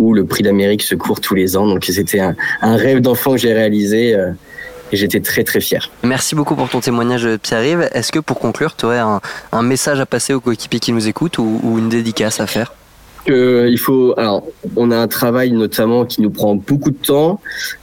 où 0.00 0.14
le 0.14 0.24
prix 0.24 0.42
d'Amérique 0.42 0.82
se 0.82 0.94
court 0.94 1.20
tous 1.20 1.34
les 1.34 1.56
ans. 1.56 1.66
Donc 1.66 1.84
c'était 1.84 2.20
un, 2.20 2.34
un 2.60 2.76
rêve 2.76 3.00
d'enfant 3.00 3.32
que 3.32 3.38
j'ai 3.38 3.52
réalisé 3.52 4.16
et 4.92 4.96
j'étais 4.96 5.20
très 5.20 5.44
très 5.44 5.60
fier. 5.60 5.90
Merci 6.02 6.34
beaucoup 6.34 6.54
pour 6.54 6.68
ton 6.68 6.80
témoignage, 6.80 7.28
Pierre-Yves. 7.42 7.88
Est-ce 7.92 8.12
que 8.12 8.18
pour 8.18 8.38
conclure, 8.38 8.76
tu 8.76 8.86
aurais 8.86 8.98
un, 8.98 9.20
un 9.52 9.62
message 9.62 10.00
à 10.00 10.06
passer 10.06 10.34
aux 10.34 10.40
coéquipiers 10.40 10.80
qui 10.80 10.92
nous 10.92 11.08
écoutent 11.08 11.38
ou, 11.38 11.60
ou 11.62 11.78
une 11.78 11.88
dédicace 11.88 12.40
à 12.40 12.46
faire? 12.46 12.72
Euh, 13.28 13.68
il 13.68 13.78
faut. 13.78 14.14
Alors, 14.16 14.46
on 14.76 14.90
a 14.90 14.96
un 14.96 15.08
travail 15.08 15.52
notamment 15.52 16.04
qui 16.06 16.22
nous 16.22 16.30
prend 16.30 16.54
beaucoup 16.54 16.90
de 16.90 16.96
temps, 16.96 17.40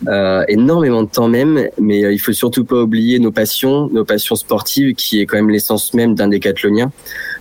euh, 0.07 0.43
énormément 0.47 1.03
de 1.03 1.09
temps 1.09 1.27
même, 1.27 1.67
mais 1.79 2.03
euh, 2.03 2.13
il 2.13 2.17
faut 2.17 2.33
surtout 2.33 2.65
pas 2.65 2.77
oublier 2.77 3.19
nos 3.19 3.31
passions, 3.31 3.87
nos 3.91 4.05
passions 4.05 4.35
sportives, 4.35 4.95
qui 4.95 5.21
est 5.21 5.25
quand 5.25 5.37
même 5.37 5.49
l'essence 5.49 5.93
même 5.93 6.15
d'un 6.15 6.29
décathlonien. 6.29 6.91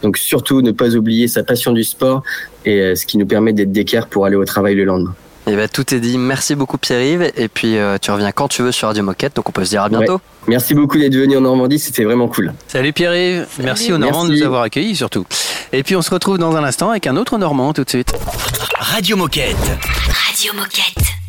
Donc 0.03 0.18
surtout 0.18 0.61
ne 0.61 0.72
pas 0.72 0.96
oublier 0.96 1.29
sa 1.29 1.42
passion 1.44 1.72
du 1.72 1.85
sport 1.85 2.22
et 2.66 2.94
ce 2.94 3.07
qui 3.07 3.16
nous 3.16 3.27
permet 3.27 3.53
d'être 3.53 3.72
d'équerre 3.72 4.07
pour 4.07 4.27
aller 4.27 4.37
au 4.37 4.44
travail 4.44 4.74
le 4.74 4.85
lendemain. 4.85 5.14
Eh 5.46 5.57
ben, 5.57 5.68
tout 5.68 5.94
est 5.94 6.00
dit. 6.00 6.16
Merci 6.16 6.54
beaucoup, 6.54 6.78
Pierre-Yves. 6.78 7.33
Et 7.37 7.48
puis, 7.48 7.76
euh, 7.76 7.98
tu 8.00 8.11
reviens 8.11 8.33
quand 8.33 8.48
tu 8.48 8.62
veux 8.62 8.72
sur 8.72 8.88
Radio 8.88 9.02
Moquette, 9.02 9.37
donc 9.37 9.48
on 9.48 9.52
peut 9.52 9.64
se 9.64 9.70
dire 9.70 9.83
à 9.83 9.88
bientôt. 9.88 10.20
Merci 10.46 10.74
beaucoup 10.74 10.98
d'être 10.98 11.14
venu 11.14 11.37
en 11.37 11.42
Normandie, 11.42 11.78
c'était 11.78 12.04
vraiment 12.04 12.28
cool. 12.28 12.52
Salut 12.68 12.92
Pierre-Yves, 12.92 13.46
merci 13.61 13.92
aux 13.92 13.98
Normands 13.98 14.24
de 14.26 14.33
nous 14.33 14.42
avoir 14.42 14.62
accueillis 14.62 14.96
surtout. 14.96 15.24
Et 15.72 15.83
puis 15.83 15.96
on 15.96 16.02
se 16.02 16.11
retrouve 16.11 16.38
dans 16.38 16.54
un 16.57 16.64
instant 16.64 16.90
avec 16.90 17.07
un 17.07 17.16
autre 17.16 17.38
Normand 17.38 17.72
tout 17.72 17.85
de 17.85 17.90
suite. 17.90 18.12
Radio 18.78 19.16
Moquette. 19.16 19.57
Radio 20.28 20.52
Moquette. 20.54 21.23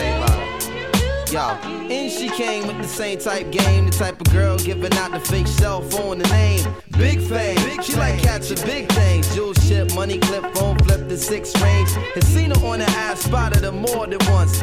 You 0.00 0.14
about. 0.16 1.32
Yo, 1.32 1.40
and 1.90 2.10
she 2.10 2.28
came 2.28 2.66
with 2.66 2.76
the 2.76 2.88
same 2.88 3.18
type 3.18 3.50
game, 3.50 3.86
the 3.86 3.90
type 3.90 4.20
of 4.20 4.30
girl 4.32 4.58
giving 4.58 4.92
out 4.94 5.12
the 5.12 5.20
fake 5.20 5.46
cell 5.46 5.80
phone, 5.80 6.18
the 6.18 6.28
name. 6.28 6.66
Big 6.98 7.20
fame, 7.20 7.82
she 7.82 7.94
like 7.96 8.20
catching 8.20 8.60
big 8.66 8.90
things. 8.92 9.34
Jewel 9.34 9.54
ship, 9.54 9.94
money 9.94 10.18
clip, 10.18 10.44
phone 10.54 10.78
flip 10.80 11.08
the 11.08 11.16
six 11.16 11.58
range. 11.62 11.90
Had 12.14 12.24
seen 12.24 12.50
her 12.50 12.66
on 12.66 12.80
the 12.80 12.90
ass, 12.90 13.20
spotted 13.20 13.64
her 13.64 13.72
more 13.72 14.06
than 14.06 14.18
once. 14.30 14.62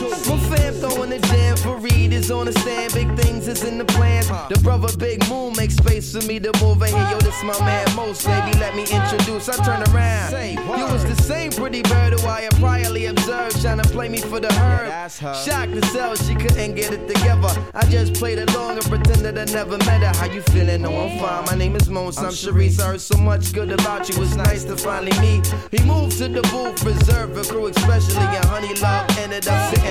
My 0.01 0.37
fam 0.55 0.73
throwing 0.73 1.09
the 1.09 1.19
jam 1.19 1.57
for 1.57 1.77
Reed 1.77 2.13
is 2.13 2.31
on 2.31 2.45
the 2.45 2.53
stand. 2.53 2.93
Big 2.93 3.15
things 3.17 3.47
is 3.47 3.63
in 3.63 3.77
the 3.77 3.85
plans. 3.85 4.27
The 4.49 4.59
brother 4.63 4.95
Big 4.97 5.27
Moon 5.29 5.53
makes 5.55 5.75
space 5.75 6.15
for 6.15 6.25
me 6.25 6.39
to 6.39 6.51
move 6.61 6.81
in 6.81 6.89
here. 6.89 7.07
Yo, 7.11 7.19
this 7.19 7.43
my 7.43 7.57
man 7.59 7.87
Most, 7.95 8.25
baby. 8.25 8.57
Let 8.57 8.75
me 8.75 8.83
introduce. 8.83 9.49
I 9.49 9.55
turn 9.63 9.83
around. 9.93 10.31
You 10.77 10.85
was 10.85 11.03
the 11.05 11.15
same 11.21 11.51
pretty 11.51 11.83
bird 11.83 12.13
who 12.19 12.27
I 12.27 12.41
had 12.41 12.53
priorly 12.53 13.09
observed, 13.09 13.61
trying 13.61 13.79
to 13.79 13.87
play 13.89 14.09
me 14.09 14.17
for 14.17 14.39
the 14.39 14.51
herd. 14.53 15.11
Shocked 15.11 15.73
to 15.73 15.85
sell, 15.87 16.15
she 16.15 16.35
couldn't 16.35 16.75
get 16.75 16.93
it 16.93 17.07
together. 17.07 17.49
I 17.73 17.85
just 17.85 18.13
played 18.13 18.39
along 18.39 18.77
and 18.77 18.85
pretended 18.85 19.37
I 19.37 19.45
never 19.45 19.77
met 19.79 20.01
her. 20.01 20.13
How 20.19 20.33
you 20.33 20.41
feeling? 20.53 20.81
No, 20.81 20.89
I'm 20.89 21.19
fine. 21.19 21.45
My 21.45 21.55
name 21.55 21.75
is 21.75 21.89
Mons. 21.89 22.17
I'm 22.17 22.31
Sharice. 22.31 22.79
I 22.79 22.87
heard 22.87 23.01
so 23.01 23.17
much 23.17 23.53
good 23.53 23.71
about 23.71 24.09
you. 24.09 24.21
It's 24.23 24.35
nice 24.35 24.63
to 24.65 24.77
finally 24.77 25.17
meet. 25.19 25.45
He 25.71 25.83
moved 25.85 26.17
to 26.19 26.27
the 26.27 26.41
booth, 26.43 26.83
reserved 26.83 27.37
for 27.37 27.43
crew, 27.51 27.67
especially. 27.67 28.25
And 28.37 28.45
Honey 28.45 28.73
Love 28.75 29.09
ended 29.17 29.47
up 29.47 29.75
sitting 29.75 29.90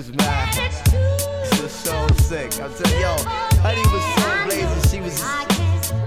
Is 0.00 0.14
mad. 0.14 0.54
This 1.42 1.60
is 1.60 1.70
so 1.70 2.06
sick. 2.22 2.58
I'm 2.58 2.72
telling 2.72 3.00
yo, 3.02 3.16
Honey 3.60 3.82
was 3.92 4.02
so 4.16 4.44
blazing. 4.46 4.90
She 4.90 5.00
was, 5.02 5.20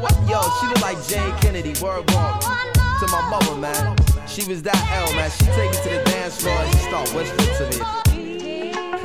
what? 0.02 0.18
Yo, 0.28 0.42
she 0.60 0.66
looked 0.66 0.82
like 0.82 0.98
Jane 1.08 1.32
Kennedy. 1.38 1.80
Word 1.80 2.10
walk. 2.10 2.42
to 2.42 3.08
my 3.12 3.22
mother, 3.30 3.56
man. 3.56 3.96
She 4.28 4.46
was 4.46 4.64
that 4.64 4.82
L, 4.94 5.14
man. 5.14 5.30
She 5.30 5.46
take 5.46 5.70
it 5.70 5.84
to 5.84 5.90
the 5.90 6.04
dance 6.06 6.42
floor 6.42 6.56
and 6.56 6.74
she 6.74 6.80
start 6.80 7.08
whispering 7.14 7.70
to 7.70 7.78
me. 7.78 8.53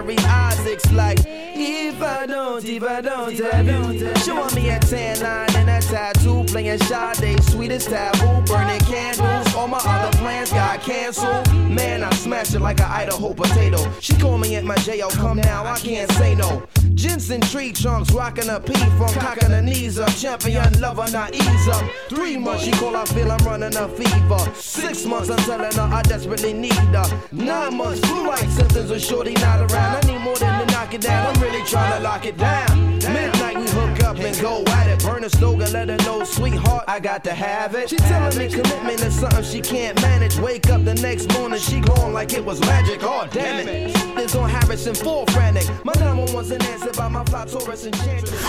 Isaacs 0.00 0.92
like, 0.92 1.18
If 1.26 2.00
I 2.00 2.26
don't, 2.26 2.64
if 2.64 2.82
I 2.82 3.00
don't, 3.00 3.32
if 3.32 3.54
I 3.54 3.62
don't. 3.64 4.18
Showing 4.18 4.54
me 4.54 4.70
a 4.70 4.78
tan 4.78 5.20
line 5.20 5.48
and 5.56 5.68
a 5.68 5.80
tattoo, 5.86 6.44
playing 6.44 6.78
Sade, 6.78 7.42
sweetest 7.44 7.88
taboo, 7.88 8.40
burning 8.46 8.80
candles. 8.80 9.54
All 9.56 9.66
my 9.66 9.80
other 9.84 10.16
plans 10.18 10.50
got 10.52 10.80
canceled. 10.82 11.52
Man, 11.52 12.04
I 12.04 12.10
smashed 12.14 12.54
it 12.54 12.60
like 12.60 12.78
an 12.80 12.86
Idaho 12.86 13.34
potato. 13.34 13.90
She 14.00 14.14
call 14.16 14.38
me 14.38 14.54
at 14.54 14.64
my 14.64 14.76
jail, 14.76 15.10
come 15.10 15.38
now, 15.38 15.64
I 15.64 15.78
can't 15.78 16.10
say 16.12 16.36
no. 16.36 16.62
Jensen 16.94 17.40
tree 17.40 17.72
trunks, 17.72 18.12
rocking 18.12 18.48
a 18.48 18.60
P 18.60 18.74
from 18.96 19.12
cocking 19.14 19.50
her 19.50 19.62
knees 19.62 19.98
up. 19.98 20.10
Champion 20.10 20.80
lover, 20.80 21.10
not 21.10 21.34
ease 21.34 21.68
up. 21.68 21.84
Three 22.08 22.36
months, 22.36 22.64
she 22.64 22.70
call, 22.72 22.94
I 22.94 23.04
feel 23.04 23.30
I'm 23.30 23.44
running 23.44 23.76
a 23.76 23.88
fever. 23.88 24.52
Six 24.54 25.04
months, 25.06 25.30
I'm 25.30 25.38
telling 25.38 25.72
her 25.72 25.94
I 25.94 26.02
desperately 26.02 26.52
need 26.52 26.72
her. 26.72 27.22
Nine 27.32 27.76
months, 27.76 28.00
flu 28.06 28.26
like 28.26 28.48
symptoms 28.50 28.90
with 28.90 29.04
shorty 29.04 29.34
not 29.34 29.70
around. 29.70 29.87
I 29.88 30.00
need 30.06 30.18
more 30.18 30.36
than 30.36 30.66
to 30.66 30.72
knock 30.72 30.94
it 30.94 31.00
down, 31.00 31.34
I'm 31.34 31.42
really 31.42 31.64
trying 31.64 31.96
to 31.96 32.00
lock 32.00 32.24
it 32.26 32.36
down. 32.36 32.98
Midnight, 32.98 33.56
we 33.58 33.66
hook 33.68 34.02
up 34.04 34.18
and 34.18 34.40
go 34.40 34.62
at 34.66 34.88
it. 34.88 35.02
Burn 35.04 35.24
a 35.24 35.30
slogan, 35.30 35.72
let 35.72 35.88
her 35.88 35.96
know, 35.98 36.24
sweetheart, 36.24 36.84
I 36.88 37.00
got 37.00 37.24
to 37.24 37.32
have 37.32 37.74
it. 37.74 37.88
She 37.90 37.96
telling 37.96 38.36
me 38.38 38.48
commitment 38.48 39.00
is 39.00 39.18
something 39.18 39.42
she 39.42 39.60
can't 39.60 40.00
manage. 40.02 40.36
Wake 40.38 40.68
up 40.70 40.84
the 40.84 40.94
next 40.94 41.32
morning, 41.34 41.58
she 41.58 41.80
glowing 41.80 42.12
like 42.12 42.32
it 42.32 42.44
was 42.44 42.60
magic. 42.60 43.00
Oh, 43.02 43.26
damn 43.30 43.66
it. 43.68 43.94
This 44.16 44.34
on 44.34 44.48
Harrison, 44.50 44.94
full 44.94 45.26
frantic. 45.26 45.66
My 45.84 45.92
number 45.94 46.32
one's 46.32 46.50
an 46.50 46.62
answer 46.62 46.92
by 46.92 47.08
my 47.08 47.24
fly 47.24 47.44
Taurus 47.46 47.86
enchantress. 47.86 48.42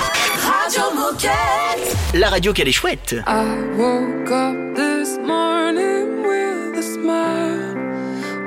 Radio 0.44 0.92
Moquette. 0.96 1.96
La 2.20 2.30
radio 2.30 2.54
qu'elle 2.54 2.68
est 2.68 2.74
chouette. 2.74 3.16
I 3.26 3.44
woke 3.78 4.32
up 4.32 4.76
this 4.76 5.18
morning 5.18 6.24
with 6.24 6.78
a 6.78 6.84
smile 6.84 7.78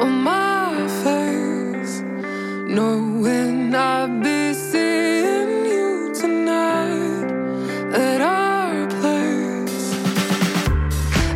on 0.01 0.23
my 0.23 0.43
face, 0.43 0.52
knowing 2.73 3.75
I'd 3.75 4.23
be 4.23 4.55
seeing 4.55 5.67
you 5.67 6.15
tonight 6.15 7.29
at 7.93 8.21
our 8.23 8.87
place. 9.01 9.93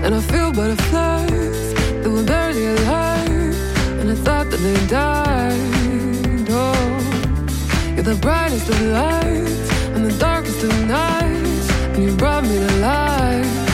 And 0.03 0.14
I 0.14 0.20
feel 0.20 0.51
butterflies 0.53 1.75
that 2.01 2.11
were 2.11 2.25
barely 2.25 2.64
alive, 2.64 3.55
and 4.01 4.11
I 4.11 4.14
thought 4.14 4.51
that 4.51 4.61
they 4.61 4.87
died. 4.87 6.49
Oh, 6.49 7.92
you're 7.94 8.09
the 8.14 8.18
brightest 8.18 8.70
of 8.70 8.79
the 8.79 8.87
lights 8.92 9.70
and 9.94 10.07
the 10.07 10.16
darkest 10.18 10.62
of 10.64 10.72
nights, 10.88 11.70
and 11.92 12.03
you 12.03 12.16
brought 12.16 12.44
me 12.44 12.57
to 12.57 12.72
life. 12.77 13.65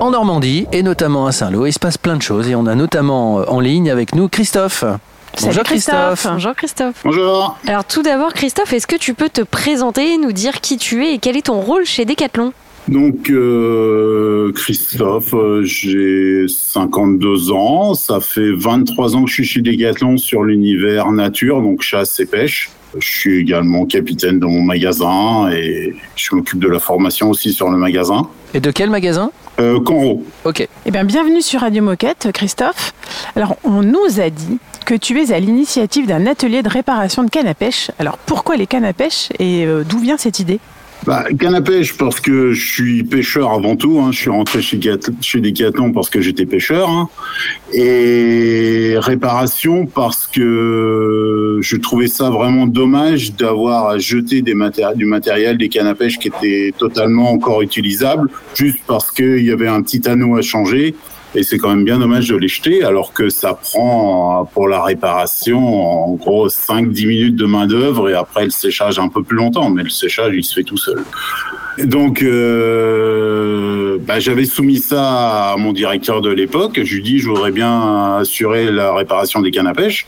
En 0.00 0.10
Normandie 0.10 0.66
et 0.72 0.82
notamment 0.82 1.26
à 1.26 1.32
Saint-Lô, 1.32 1.66
il 1.66 1.72
se 1.72 1.78
passe 1.78 1.98
plein 1.98 2.16
de 2.16 2.22
choses 2.22 2.48
et 2.48 2.54
on 2.54 2.66
a 2.66 2.74
notamment 2.74 3.40
euh, 3.40 3.44
en 3.48 3.60
ligne 3.60 3.90
avec 3.90 4.14
nous 4.14 4.28
Christophe. 4.28 4.84
Salut 5.34 5.46
Bonjour 5.46 5.62
Christophe. 5.64 6.26
Bonjour 6.30 6.54
Christophe. 6.54 7.00
Bonjour. 7.04 7.58
Alors 7.66 7.84
tout 7.84 8.02
d'abord 8.02 8.32
Christophe, 8.32 8.72
est-ce 8.72 8.86
que 8.86 8.96
tu 8.96 9.14
peux 9.14 9.28
te 9.28 9.42
présenter, 9.42 10.16
nous 10.18 10.32
dire 10.32 10.60
qui 10.60 10.76
tu 10.76 11.04
es 11.04 11.14
et 11.14 11.18
quel 11.18 11.36
est 11.36 11.46
ton 11.46 11.60
rôle 11.60 11.84
chez 11.84 12.04
Decathlon? 12.04 12.52
Donc, 12.88 13.30
euh, 13.30 14.52
Christophe, 14.54 15.34
j'ai 15.62 16.46
52 16.46 17.50
ans. 17.50 17.94
Ça 17.94 18.20
fait 18.20 18.52
23 18.52 19.16
ans 19.16 19.24
que 19.24 19.28
je 19.28 19.34
suis 19.34 19.44
chez 19.44 19.60
Decathlon 19.60 20.16
sur 20.18 20.44
l'univers 20.44 21.10
nature, 21.10 21.62
donc 21.62 21.82
chasse 21.82 22.20
et 22.20 22.26
pêche. 22.26 22.70
Je 22.98 23.06
suis 23.06 23.40
également 23.40 23.84
capitaine 23.84 24.38
de 24.38 24.46
mon 24.46 24.62
magasin 24.62 25.50
et 25.50 25.94
je 26.14 26.34
m'occupe 26.34 26.60
de 26.60 26.68
la 26.68 26.78
formation 26.78 27.30
aussi 27.30 27.52
sur 27.52 27.68
le 27.68 27.76
magasin. 27.76 28.28
Et 28.54 28.60
de 28.60 28.70
quel 28.70 28.90
magasin 28.90 29.30
euh, 29.58 29.80
Conro. 29.80 30.24
Ok. 30.44 30.66
Eh 30.86 30.90
bien, 30.90 31.04
bienvenue 31.04 31.42
sur 31.42 31.60
Radio 31.60 31.82
Moquette, 31.82 32.28
Christophe. 32.32 32.94
Alors, 33.34 33.56
on 33.64 33.82
nous 33.82 34.20
a 34.20 34.30
dit 34.30 34.58
que 34.84 34.94
tu 34.94 35.20
es 35.20 35.32
à 35.32 35.40
l'initiative 35.40 36.06
d'un 36.06 36.26
atelier 36.26 36.62
de 36.62 36.68
réparation 36.68 37.24
de 37.24 37.30
cannes 37.30 37.48
à 37.48 37.54
pêche. 37.54 37.90
Alors, 37.98 38.18
pourquoi 38.18 38.56
les 38.56 38.66
cannes 38.66 38.84
à 38.84 38.92
pêche 38.92 39.28
et 39.38 39.66
euh, 39.66 39.82
d'où 39.84 39.98
vient 39.98 40.16
cette 40.16 40.38
idée? 40.38 40.60
Bah, 41.06 41.24
parce 41.98 42.18
que 42.18 42.52
je 42.52 42.72
suis 42.72 43.04
pêcheur 43.04 43.52
avant 43.52 43.76
tout. 43.76 44.00
Hein. 44.00 44.10
Je 44.10 44.18
suis 44.18 44.30
rentré 44.30 44.60
chez, 44.60 44.80
chez 45.20 45.40
Decathlon 45.40 45.92
parce 45.92 46.10
que 46.10 46.20
j'étais 46.20 46.46
pêcheur. 46.46 46.88
hein. 46.88 47.08
Et 47.72 48.96
réparation 48.98 49.86
parce 49.86 50.26
que 50.26 51.60
je 51.62 51.76
trouvais 51.76 52.08
ça 52.08 52.30
vraiment 52.30 52.66
dommage 52.66 53.34
d'avoir 53.34 53.88
à 53.88 53.98
jeter 53.98 54.42
des 54.42 54.56
du 54.96 55.04
matériel, 55.04 55.58
des 55.58 55.68
cannes 55.68 55.86
à 55.86 55.94
pêche 55.94 56.18
qui 56.18 56.28
étaient 56.28 56.72
totalement 56.76 57.30
encore 57.30 57.62
utilisables, 57.62 58.28
juste 58.54 58.78
parce 58.88 59.12
qu'il 59.12 59.44
y 59.44 59.52
avait 59.52 59.68
un 59.68 59.82
petit 59.82 60.08
anneau 60.08 60.36
à 60.36 60.42
changer. 60.42 60.96
Et 61.34 61.42
c'est 61.42 61.58
quand 61.58 61.68
même 61.68 61.84
bien 61.84 61.98
dommage 61.98 62.28
de 62.28 62.36
les 62.36 62.48
jeter, 62.48 62.84
alors 62.84 63.12
que 63.12 63.28
ça 63.28 63.54
prend 63.54 64.48
pour 64.54 64.68
la 64.68 64.82
réparation 64.82 65.58
en 65.58 66.14
gros 66.14 66.48
5-10 66.48 67.06
minutes 67.06 67.36
de 67.36 67.44
main 67.44 67.66
d'œuvre 67.66 68.08
et 68.08 68.14
après 68.14 68.44
le 68.44 68.50
séchage 68.50 68.98
un 68.98 69.08
peu 69.08 69.22
plus 69.22 69.36
longtemps, 69.36 69.68
mais 69.70 69.82
le 69.82 69.90
séchage 69.90 70.32
il 70.34 70.44
se 70.44 70.54
fait 70.54 70.62
tout 70.62 70.78
seul. 70.78 71.02
Donc 71.84 72.22
euh, 72.22 73.98
bah, 74.00 74.18
j'avais 74.18 74.46
soumis 74.46 74.78
ça 74.78 75.52
à 75.52 75.56
mon 75.58 75.72
directeur 75.72 76.22
de 76.22 76.30
l'époque. 76.30 76.80
Je 76.82 76.94
lui 76.94 77.02
dis 77.02 77.18
je 77.18 77.28
voudrais 77.28 77.52
bien 77.52 78.16
assurer 78.16 78.70
la 78.70 78.94
réparation 78.94 79.40
des 79.40 79.50
cannes 79.50 79.66
à 79.66 79.74
pêche. 79.74 80.06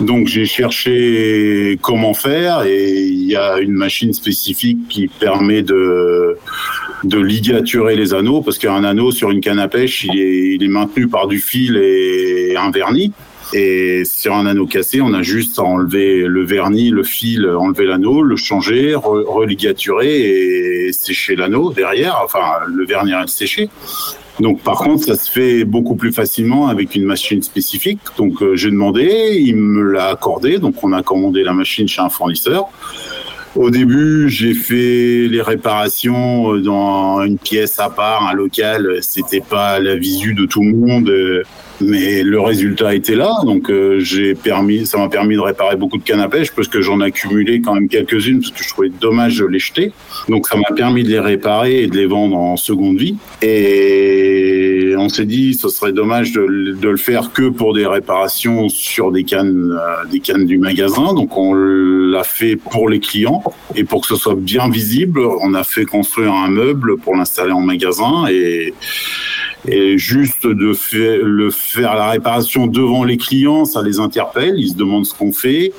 Donc 0.00 0.26
j'ai 0.26 0.46
cherché 0.46 1.78
comment 1.82 2.14
faire 2.14 2.62
et 2.64 3.02
il 3.02 3.24
y 3.24 3.36
a 3.36 3.58
une 3.58 3.72
machine 3.72 4.12
spécifique 4.12 4.88
qui 4.88 5.08
permet 5.08 5.62
de 5.62 6.36
de 7.04 7.18
ligaturer 7.18 7.96
les 7.96 8.14
anneaux 8.14 8.40
parce 8.40 8.58
qu'un 8.58 8.84
anneau 8.84 9.10
sur 9.10 9.30
une 9.30 9.40
canne 9.40 9.58
à 9.58 9.68
pêche 9.68 10.04
il 10.04 10.62
est, 10.62 10.68
maintenu 10.68 11.08
par 11.08 11.26
du 11.26 11.38
fil 11.38 11.76
et 11.76 12.54
un 12.56 12.70
vernis. 12.70 13.12
Et 13.52 14.04
sur 14.04 14.34
un 14.34 14.46
anneau 14.46 14.66
cassé, 14.66 15.00
on 15.00 15.12
a 15.12 15.22
juste 15.22 15.58
à 15.58 15.62
enlever 15.62 16.22
le 16.26 16.44
vernis, 16.44 16.90
le 16.90 17.04
fil, 17.04 17.46
enlever 17.46 17.84
l'anneau, 17.86 18.22
le 18.22 18.36
changer, 18.36 18.94
re- 18.94 19.24
religaturer 19.24 20.88
et 20.88 20.92
sécher 20.92 21.36
l'anneau 21.36 21.72
derrière, 21.72 22.20
enfin 22.24 22.64
le 22.66 22.84
vernis 22.84 23.12
à 23.12 23.26
sécher. 23.26 23.68
Donc 24.40 24.62
par 24.62 24.78
contre, 24.78 25.04
ça 25.04 25.14
se 25.14 25.30
fait 25.30 25.64
beaucoup 25.64 25.94
plus 25.94 26.12
facilement 26.12 26.66
avec 26.66 26.96
une 26.96 27.04
machine 27.04 27.42
spécifique. 27.42 28.00
Donc 28.16 28.42
euh, 28.42 28.56
j'ai 28.56 28.70
demandé, 28.70 29.36
il 29.38 29.56
me 29.56 29.92
l'a 29.92 30.06
accordé, 30.06 30.58
donc 30.58 30.82
on 30.82 30.92
a 30.92 31.02
commandé 31.02 31.44
la 31.44 31.52
machine 31.52 31.86
chez 31.86 32.00
un 32.00 32.08
fournisseur. 32.08 32.64
Au 33.56 33.70
début, 33.70 34.28
j'ai 34.28 34.52
fait 34.52 35.28
les 35.28 35.40
réparations 35.40 36.54
euh, 36.54 36.60
dans 36.60 37.22
une 37.22 37.38
pièce 37.38 37.78
à 37.78 37.88
part, 37.88 38.28
un 38.28 38.34
local. 38.34 38.98
C'était 39.00 39.40
pas 39.40 39.78
la 39.78 39.94
visu 39.94 40.34
de 40.34 40.44
tout 40.44 40.60
le 40.62 40.72
monde, 40.72 41.08
euh, 41.08 41.44
mais 41.80 42.24
le 42.24 42.40
résultat 42.40 42.96
était 42.96 43.14
là. 43.14 43.30
Donc, 43.44 43.70
euh, 43.70 44.00
j'ai 44.00 44.34
permis, 44.34 44.86
ça 44.86 44.98
m'a 44.98 45.08
permis 45.08 45.36
de 45.36 45.40
réparer 45.40 45.76
beaucoup 45.76 45.98
de 45.98 46.02
cannes 46.02 46.18
à 46.20 46.28
pêche 46.28 46.50
parce 46.50 46.66
que 46.66 46.80
j'en 46.80 47.00
ai 47.00 47.04
accumulé 47.04 47.60
quand 47.60 47.74
même 47.74 47.88
quelques-unes 47.88 48.40
parce 48.40 48.50
que 48.50 48.64
je 48.64 48.68
trouvais 48.70 48.90
dommage 49.00 49.38
de 49.38 49.44
les 49.46 49.60
jeter. 49.60 49.92
Donc, 50.28 50.48
ça 50.48 50.56
m'a 50.56 50.74
permis 50.74 51.04
de 51.04 51.10
les 51.10 51.20
réparer 51.20 51.82
et 51.84 51.86
de 51.86 51.96
les 51.96 52.06
vendre 52.06 52.36
en 52.36 52.56
seconde 52.56 52.98
vie. 52.98 53.14
Et 53.42 54.94
on 54.98 55.08
s'est 55.08 55.26
dit, 55.26 55.54
ce 55.54 55.68
serait 55.68 55.92
dommage 55.92 56.32
de, 56.32 56.40
le- 56.40 56.96
faire 56.96 57.32
que 57.32 57.48
pour 57.48 57.74
des 57.74 57.86
réparations 57.86 58.68
sur 58.68 59.10
des 59.12 59.24
cannes, 59.24 59.76
des 60.10 60.20
cannes 60.20 60.46
du 60.46 60.58
magasin. 60.58 61.12
Donc, 61.12 61.36
on 61.36 61.52
l'a 62.14 62.24
fait 62.24 62.56
pour 62.56 62.88
les 62.88 63.00
clients 63.00 63.42
et 63.74 63.84
pour 63.84 64.00
que 64.00 64.06
ce 64.06 64.16
soit 64.16 64.34
bien 64.34 64.70
visible, 64.70 65.20
on 65.20 65.52
a 65.54 65.64
fait 65.64 65.84
construire 65.84 66.32
un 66.32 66.48
meuble 66.48 66.96
pour 66.96 67.14
l'installer 67.14 67.52
en 67.52 67.60
magasin 67.60 68.26
et 68.28 68.72
juste 69.98 70.46
de 70.46 70.72
faire 70.72 71.94
la 71.94 72.10
réparation 72.10 72.66
devant 72.66 73.04
les 73.04 73.18
clients, 73.18 73.64
ça 73.64 73.82
les 73.82 73.98
interpelle, 73.98 74.54
ils 74.56 74.70
se 74.70 74.76
demandent 74.76 75.06
ce 75.06 75.14
qu'on 75.14 75.32
fait. 75.32 75.72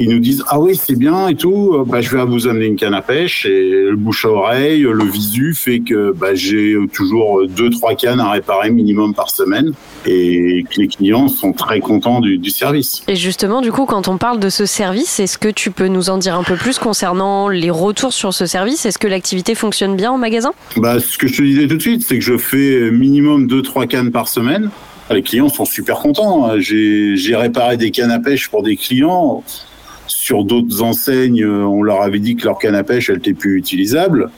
Ils 0.00 0.08
nous 0.08 0.20
disent 0.20 0.44
ah 0.48 0.60
oui 0.60 0.76
c'est 0.76 0.96
bien 0.96 1.28
et 1.28 1.34
tout, 1.34 1.74
Euh, 1.74 1.84
bah 1.84 2.00
je 2.00 2.16
vais 2.16 2.24
vous 2.24 2.46
amener 2.46 2.66
une 2.66 2.76
canne 2.76 2.94
à 2.94 3.02
pêche 3.02 3.46
et 3.46 3.70
le 3.70 3.96
bouche 3.96 4.24
à 4.24 4.28
oreille, 4.28 4.82
le 4.82 5.04
visu 5.04 5.54
fait 5.54 5.80
que 5.80 6.12
bah, 6.12 6.34
j'ai 6.34 6.76
toujours 6.92 7.46
deux 7.48 7.70
trois 7.70 7.94
cannes 7.94 8.20
à 8.20 8.30
réparer 8.30 8.70
minimum 8.70 9.14
par 9.14 9.30
semaine 9.30 9.72
et 10.06 10.64
que 10.70 10.80
les 10.80 10.88
clients 10.88 11.28
sont 11.28 11.52
très 11.52 11.80
contents 11.80 12.20
du, 12.20 12.38
du 12.38 12.50
service. 12.50 13.02
Et 13.08 13.16
justement, 13.16 13.60
du 13.60 13.72
coup, 13.72 13.84
quand 13.86 14.08
on 14.08 14.18
parle 14.18 14.38
de 14.38 14.48
ce 14.48 14.66
service, 14.66 15.18
est-ce 15.20 15.36
que 15.36 15.48
tu 15.48 15.70
peux 15.70 15.88
nous 15.88 16.10
en 16.10 16.18
dire 16.18 16.34
un 16.36 16.44
peu 16.44 16.54
plus 16.54 16.78
concernant 16.78 17.48
les 17.48 17.70
retours 17.70 18.12
sur 18.12 18.32
ce 18.32 18.46
service? 18.46 18.86
Est-ce 18.86 18.98
que 18.98 19.08
l'activité 19.08 19.54
fonctionne 19.54 19.96
bien 19.96 20.12
en 20.12 20.18
magasin? 20.18 20.52
Bah, 20.76 21.00
ce 21.00 21.18
que 21.18 21.26
je 21.26 21.36
te 21.38 21.42
disais 21.42 21.66
tout 21.66 21.76
de 21.76 21.82
suite, 21.82 22.04
c'est 22.06 22.18
que 22.18 22.24
je 22.24 22.38
fais 22.38 22.90
minimum 22.92 23.46
2-3 23.46 23.86
cannes 23.88 24.10
par 24.12 24.28
semaine. 24.28 24.70
Les 25.10 25.22
clients 25.22 25.48
sont 25.48 25.64
super 25.64 25.96
contents. 25.96 26.58
J'ai 26.58 27.16
j'ai 27.16 27.34
réparé 27.34 27.76
des 27.76 27.90
cannes 27.90 28.10
à 28.10 28.18
pêche 28.20 28.48
pour 28.48 28.62
des 28.62 28.76
clients. 28.76 29.42
Sur 30.28 30.44
d'autres 30.44 30.82
enseignes, 30.82 31.42
on 31.42 31.82
leur 31.82 32.02
avait 32.02 32.18
dit 32.18 32.36
que 32.36 32.44
leur 32.44 32.58
canne 32.58 32.74
à 32.74 32.84
pêche, 32.84 33.08
elle 33.08 33.16
était 33.16 33.32
plus 33.32 33.56
utilisable. 33.56 34.28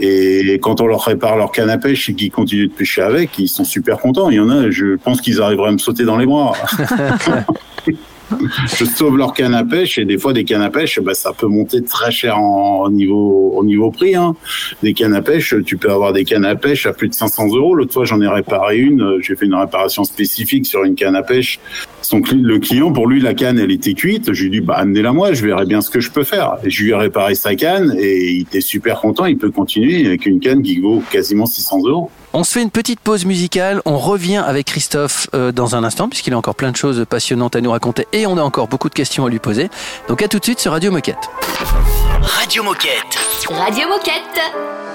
Et 0.00 0.58
quand 0.62 0.80
on 0.80 0.86
leur 0.86 1.04
répare 1.04 1.36
leur 1.36 1.52
canne 1.52 1.68
à 1.68 1.76
pêche 1.76 2.08
et 2.08 2.14
qu'ils 2.14 2.30
continuent 2.30 2.68
de 2.68 2.72
pêcher 2.72 3.02
avec, 3.02 3.38
ils 3.38 3.46
sont 3.46 3.64
super 3.64 3.98
contents. 3.98 4.30
Il 4.30 4.36
y 4.36 4.40
en 4.40 4.48
a, 4.48 4.70
je 4.70 4.96
pense 4.96 5.20
qu'ils 5.20 5.42
arriveraient 5.42 5.68
à 5.68 5.72
me 5.72 5.78
sauter 5.78 6.04
dans 6.04 6.16
les 6.16 6.24
bras. 6.24 6.54
je 8.78 8.84
sauve 8.84 9.16
leur 9.16 9.32
canne 9.34 9.54
à 9.54 9.64
pêche 9.64 9.98
et 9.98 10.04
des 10.04 10.18
fois 10.18 10.32
des 10.32 10.44
cannes 10.44 10.62
à 10.62 10.70
pêche, 10.70 11.00
bah, 11.00 11.14
ça 11.14 11.32
peut 11.32 11.46
monter 11.46 11.82
très 11.82 12.10
cher 12.10 12.36
au 12.40 12.90
niveau 12.90 13.52
au 13.54 13.64
niveau 13.64 13.90
prix. 13.90 14.14
Hein. 14.14 14.34
Des 14.82 14.94
cannes 14.94 15.14
à 15.14 15.22
pêche, 15.22 15.54
tu 15.66 15.76
peux 15.76 15.90
avoir 15.90 16.12
des 16.12 16.24
cannes 16.24 16.44
à 16.44 16.56
pêche 16.56 16.86
à 16.86 16.92
plus 16.92 17.08
de 17.08 17.14
500 17.14 17.48
euros. 17.54 17.74
L'autre 17.74 17.92
fois, 17.92 18.04
j'en 18.04 18.20
ai 18.20 18.28
réparé 18.28 18.78
une. 18.78 19.02
euh, 19.02 19.18
J'ai 19.20 19.36
fait 19.36 19.46
une 19.46 19.54
réparation 19.54 20.04
spécifique 20.04 20.66
sur 20.66 20.84
une 20.84 20.94
canne 20.94 21.16
à 21.16 21.22
pêche. 21.22 21.60
Son 22.02 22.20
le 22.32 22.58
client, 22.58 22.92
pour 22.92 23.06
lui, 23.06 23.20
la 23.20 23.34
canne, 23.34 23.58
elle 23.58 23.70
était 23.70 23.94
cuite. 23.94 24.32
Je 24.32 24.44
lui 24.44 24.50
dit, 24.50 24.60
bah, 24.60 24.74
amenez-la 24.78 25.12
moi, 25.12 25.32
je 25.32 25.44
verrai 25.44 25.66
bien 25.66 25.80
ce 25.80 25.90
que 25.90 26.00
je 26.00 26.10
peux 26.10 26.24
faire. 26.24 26.56
Je 26.64 26.82
lui 26.82 26.90
ai 26.90 26.94
réparé 26.94 27.34
sa 27.34 27.54
canne 27.54 27.94
et 27.98 28.30
il 28.32 28.40
était 28.42 28.60
super 28.60 29.00
content. 29.00 29.26
Il 29.26 29.36
peut 29.38 29.50
continuer 29.50 30.06
avec 30.06 30.26
une 30.26 30.40
canne 30.40 30.62
qui 30.62 30.78
vaut 30.78 31.02
quasiment 31.10 31.46
600 31.46 31.80
euros. 31.86 32.10
On 32.32 32.44
se 32.44 32.52
fait 32.52 32.62
une 32.62 32.70
petite 32.70 33.00
pause 33.00 33.24
musicale. 33.24 33.82
On 33.84 33.98
revient 33.98 34.36
avec 34.36 34.66
Christophe 34.66 35.28
euh, 35.34 35.50
dans 35.50 35.74
un 35.74 35.82
instant, 35.82 36.08
puisqu'il 36.08 36.32
a 36.32 36.38
encore 36.38 36.54
plein 36.54 36.70
de 36.70 36.76
choses 36.76 37.04
passionnantes 37.08 37.56
à 37.56 37.60
nous 37.60 37.72
raconter 37.72 38.06
et 38.12 38.26
on 38.26 38.38
a 38.38 38.42
encore 38.42 38.68
beaucoup 38.68 38.88
de 38.88 38.94
questions 38.94 39.26
à 39.26 39.28
lui 39.28 39.40
poser. 39.40 39.68
Donc 40.08 40.22
à 40.22 40.28
tout 40.28 40.38
de 40.38 40.44
suite 40.44 40.60
sur 40.60 40.72
Radio 40.72 40.92
Moquette. 40.92 41.28
Radio 42.22 42.62
Moquette. 42.62 43.18
Radio 43.48 43.88
Moquette. 43.88 44.40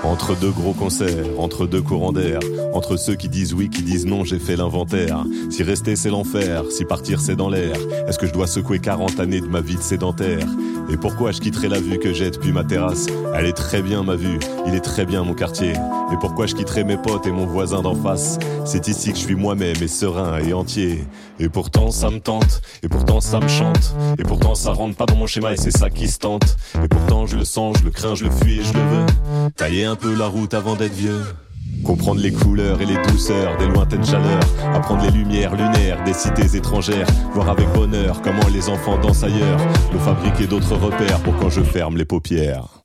Entre 0.03 0.35
deux 0.35 0.51
gros 0.51 0.73
concerts, 0.73 1.25
entre 1.37 1.65
deux 1.65 1.81
courants 1.81 2.11
d'air, 2.11 2.39
entre 2.73 2.97
ceux 2.97 3.15
qui 3.15 3.27
disent 3.27 3.53
oui, 3.53 3.69
qui 3.69 3.81
disent 3.81 4.05
non, 4.05 4.23
j'ai 4.23 4.37
fait 4.37 4.55
l'inventaire. 4.55 5.23
Si 5.49 5.63
rester 5.63 5.95
c'est 5.95 6.09
l'enfer, 6.09 6.63
si 6.69 6.85
partir 6.85 7.19
c'est 7.19 7.35
dans 7.35 7.49
l'air, 7.49 7.75
est-ce 8.07 8.19
que 8.19 8.27
je 8.27 8.33
dois 8.33 8.47
secouer 8.47 8.79
40 8.79 9.19
années 9.19 9.41
de 9.41 9.47
ma 9.47 9.61
vie 9.61 9.75
de 9.75 9.81
sédentaire? 9.81 10.45
Et 10.89 10.97
pourquoi 10.97 11.31
je 11.31 11.39
quitterai 11.41 11.67
la 11.67 11.79
vue 11.79 11.97
que 11.97 12.13
j'ai 12.13 12.29
depuis 12.29 12.51
ma 12.51 12.63
terrasse? 12.63 13.07
Elle 13.33 13.47
est 13.47 13.53
très 13.53 13.81
bien 13.81 14.03
ma 14.03 14.15
vue, 14.15 14.37
il 14.67 14.75
est 14.75 14.83
très 14.83 15.05
bien 15.05 15.23
mon 15.23 15.33
quartier. 15.33 15.71
Et 15.71 16.17
pourquoi 16.19 16.45
je 16.45 16.53
quitterai 16.53 16.83
mes 16.83 16.97
potes 16.97 17.25
et 17.25 17.31
mon 17.31 17.47
voisin 17.47 17.81
d'en 17.81 17.95
face? 17.95 18.37
C'est 18.65 18.87
ici 18.87 19.11
que 19.11 19.17
je 19.17 19.23
suis 19.23 19.35
moi-même 19.35 19.81
et 19.81 19.87
serein 19.87 20.37
et 20.37 20.53
entier. 20.53 21.03
Et 21.39 21.49
pourtant 21.49 21.91
ça 21.91 22.09
me 22.09 22.19
tente, 22.19 22.61
et 22.81 22.87
pourtant 22.87 23.19
ça 23.19 23.39
me 23.39 23.47
chante, 23.47 23.93
et 24.17 24.23
pourtant 24.23 24.55
ça 24.55 24.71
rentre 24.71 24.95
pas 24.95 25.05
dans 25.05 25.17
mon 25.17 25.27
schéma 25.27 25.51
et 25.53 25.57
c'est 25.57 25.75
ça 25.75 25.89
qui 25.89 26.07
se 26.07 26.19
tente. 26.19 26.55
Et 26.83 26.87
pourtant 26.87 27.25
je 27.25 27.35
le 27.35 27.45
sens, 27.45 27.77
je 27.79 27.83
le 27.83 27.91
crains, 27.91 28.15
je 28.15 28.23
le 28.23 28.31
fuis 28.31 28.59
et 28.59 28.63
je 28.63 28.73
le 28.73 28.79
veux. 28.79 29.05
Tailler 29.55 29.85
un 29.85 29.95
peu 29.95 30.15
la 30.15 30.27
route 30.27 30.53
avant 30.53 30.75
d'être 30.75 30.93
vieux. 30.93 31.23
Comprendre 31.83 32.21
les 32.21 32.31
couleurs 32.31 32.81
et 32.81 32.85
les 32.85 32.97
douceurs 33.07 33.57
des 33.57 33.67
lointaines 33.67 34.05
chaleurs, 34.05 34.43
apprendre 34.73 35.03
les 35.03 35.11
lumières 35.11 35.55
lunaires 35.55 36.03
des 36.03 36.13
cités 36.13 36.55
étrangères, 36.55 37.07
voir 37.33 37.49
avec 37.49 37.67
bonheur 37.73 38.21
comment 38.21 38.47
les 38.51 38.69
enfants 38.69 38.97
dansent 38.97 39.23
ailleurs, 39.23 39.59
me 39.93 39.99
fabriquer 39.99 40.47
d'autres 40.47 40.75
repères 40.75 41.19
pour 41.21 41.35
quand 41.37 41.49
je 41.49 41.61
ferme 41.61 41.97
les 41.97 42.05
paupières. 42.05 42.84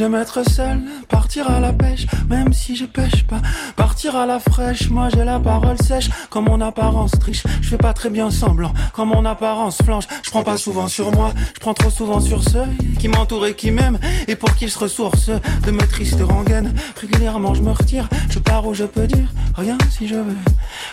J'aime 0.00 0.14
être 0.14 0.42
seul, 0.48 0.80
partir 1.10 1.50
à 1.50 1.60
la 1.60 1.74
pêche, 1.74 2.06
même 2.30 2.54
si 2.54 2.74
je 2.74 2.86
pêche 2.86 3.26
pas. 3.26 3.42
Partir 3.76 4.16
à 4.16 4.24
la 4.24 4.40
fraîche, 4.40 4.88
moi 4.88 5.10
j'ai 5.10 5.24
la 5.24 5.38
parole 5.38 5.76
sèche, 5.76 6.08
quand 6.30 6.40
mon 6.40 6.62
apparence 6.62 7.10
triche. 7.20 7.42
Je 7.60 7.68
fais 7.68 7.76
pas 7.76 7.92
très 7.92 8.08
bien 8.08 8.30
semblant, 8.30 8.72
quand 8.94 9.04
mon 9.04 9.26
apparence 9.26 9.76
flanche. 9.82 10.04
Je 10.22 10.30
prends 10.30 10.42
pas 10.42 10.56
souvent 10.56 10.88
sur 10.88 11.12
moi, 11.12 11.34
je 11.54 11.60
prends 11.60 11.74
trop 11.74 11.90
souvent 11.90 12.18
sur 12.18 12.42
ceux 12.42 12.64
qui 12.98 13.08
m'entourent 13.08 13.44
et 13.44 13.54
qui 13.54 13.72
m'aiment, 13.72 13.98
et 14.26 14.36
pour 14.36 14.54
qu'ils 14.54 14.70
se 14.70 14.78
ressourcent 14.78 15.38
de 15.66 15.70
mes 15.70 15.86
tristes 15.86 16.22
rengaines. 16.22 16.72
Régulièrement 16.98 17.52
je 17.52 17.60
me 17.60 17.72
retire, 17.72 18.08
je 18.30 18.38
pars 18.38 18.66
où 18.66 18.72
je 18.72 18.84
peux 18.84 19.06
dire 19.06 19.28
rien 19.54 19.76
si 19.90 20.08
je 20.08 20.14
veux. 20.14 20.38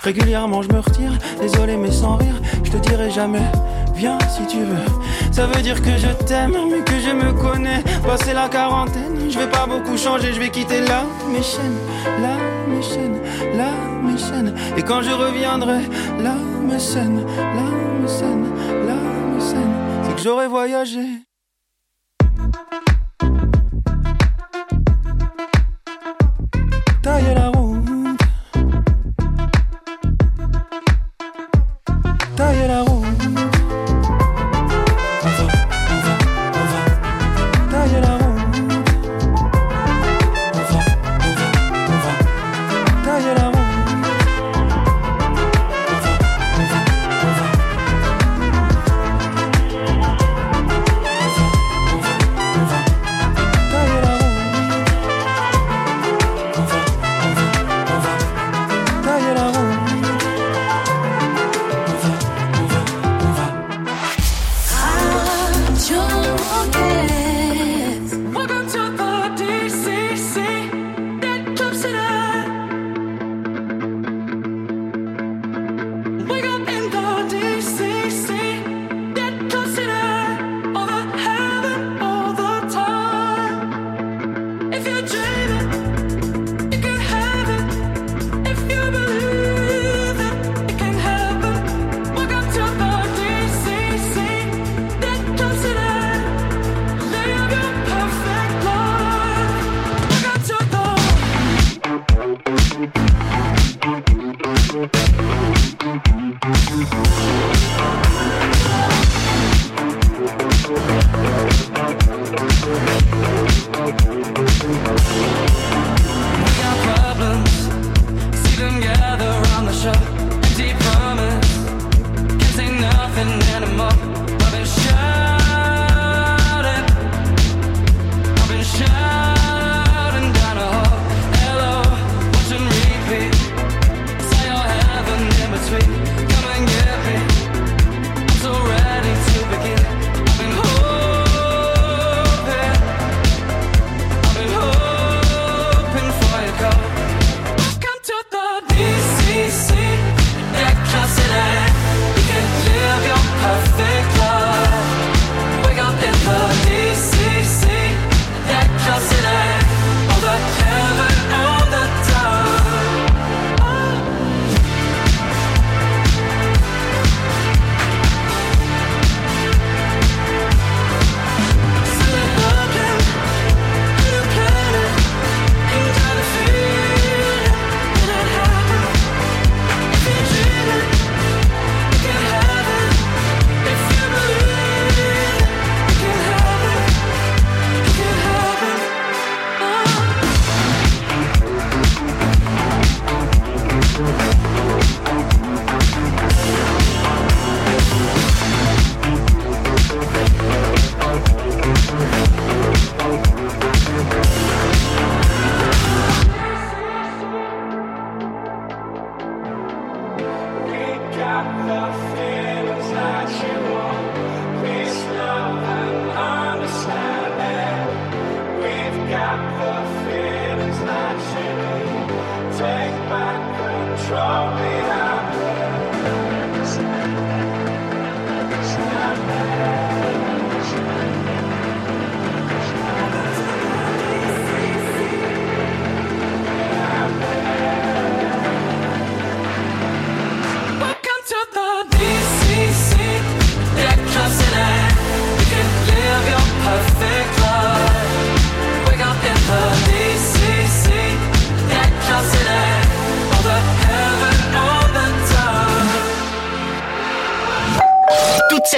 Régulièrement 0.04 0.62
je 0.64 0.68
me 0.68 0.80
retire, 0.80 1.18
désolé 1.40 1.78
mais 1.78 1.92
sans 1.94 2.18
rire, 2.18 2.42
je 2.62 2.72
te 2.72 2.78
dirai 2.78 3.10
jamais. 3.10 3.50
Viens 3.98 4.20
si 4.30 4.46
tu 4.46 4.60
veux. 4.60 4.86
Ça 5.32 5.48
veut 5.48 5.62
dire 5.64 5.82
que 5.82 5.98
je 5.98 6.10
t'aime, 6.26 6.56
mais 6.70 6.84
que 6.84 7.00
je 7.00 7.10
me 7.10 7.34
connais. 7.34 7.84
Passé 8.06 8.32
la 8.32 8.48
quarantaine, 8.48 9.32
je 9.32 9.40
vais 9.40 9.50
pas 9.50 9.66
beaucoup 9.66 9.98
changer, 9.98 10.34
je 10.34 10.40
vais 10.40 10.50
quitter 10.52 10.82
là 10.82 11.04
mes 11.32 11.42
chaînes, 11.42 11.80
là 12.22 12.36
mes 12.68 12.84
chaînes, 12.84 13.20
là 13.58 13.72
mes 14.04 14.18
chaînes. 14.20 14.54
Et 14.78 14.84
quand 14.84 15.02
je 15.02 15.10
reviendrai, 15.10 15.82
là 16.22 16.36
mes 16.62 16.78
scènes, 16.78 17.26
là 17.38 17.68
mes 18.00 18.08
scènes, 18.08 18.48
là 18.86 18.96
mes 19.34 19.42
scènes, 19.42 19.74
c'est 20.04 20.16
que 20.16 20.22
j'aurais 20.22 20.48
voyagé. 20.48 21.24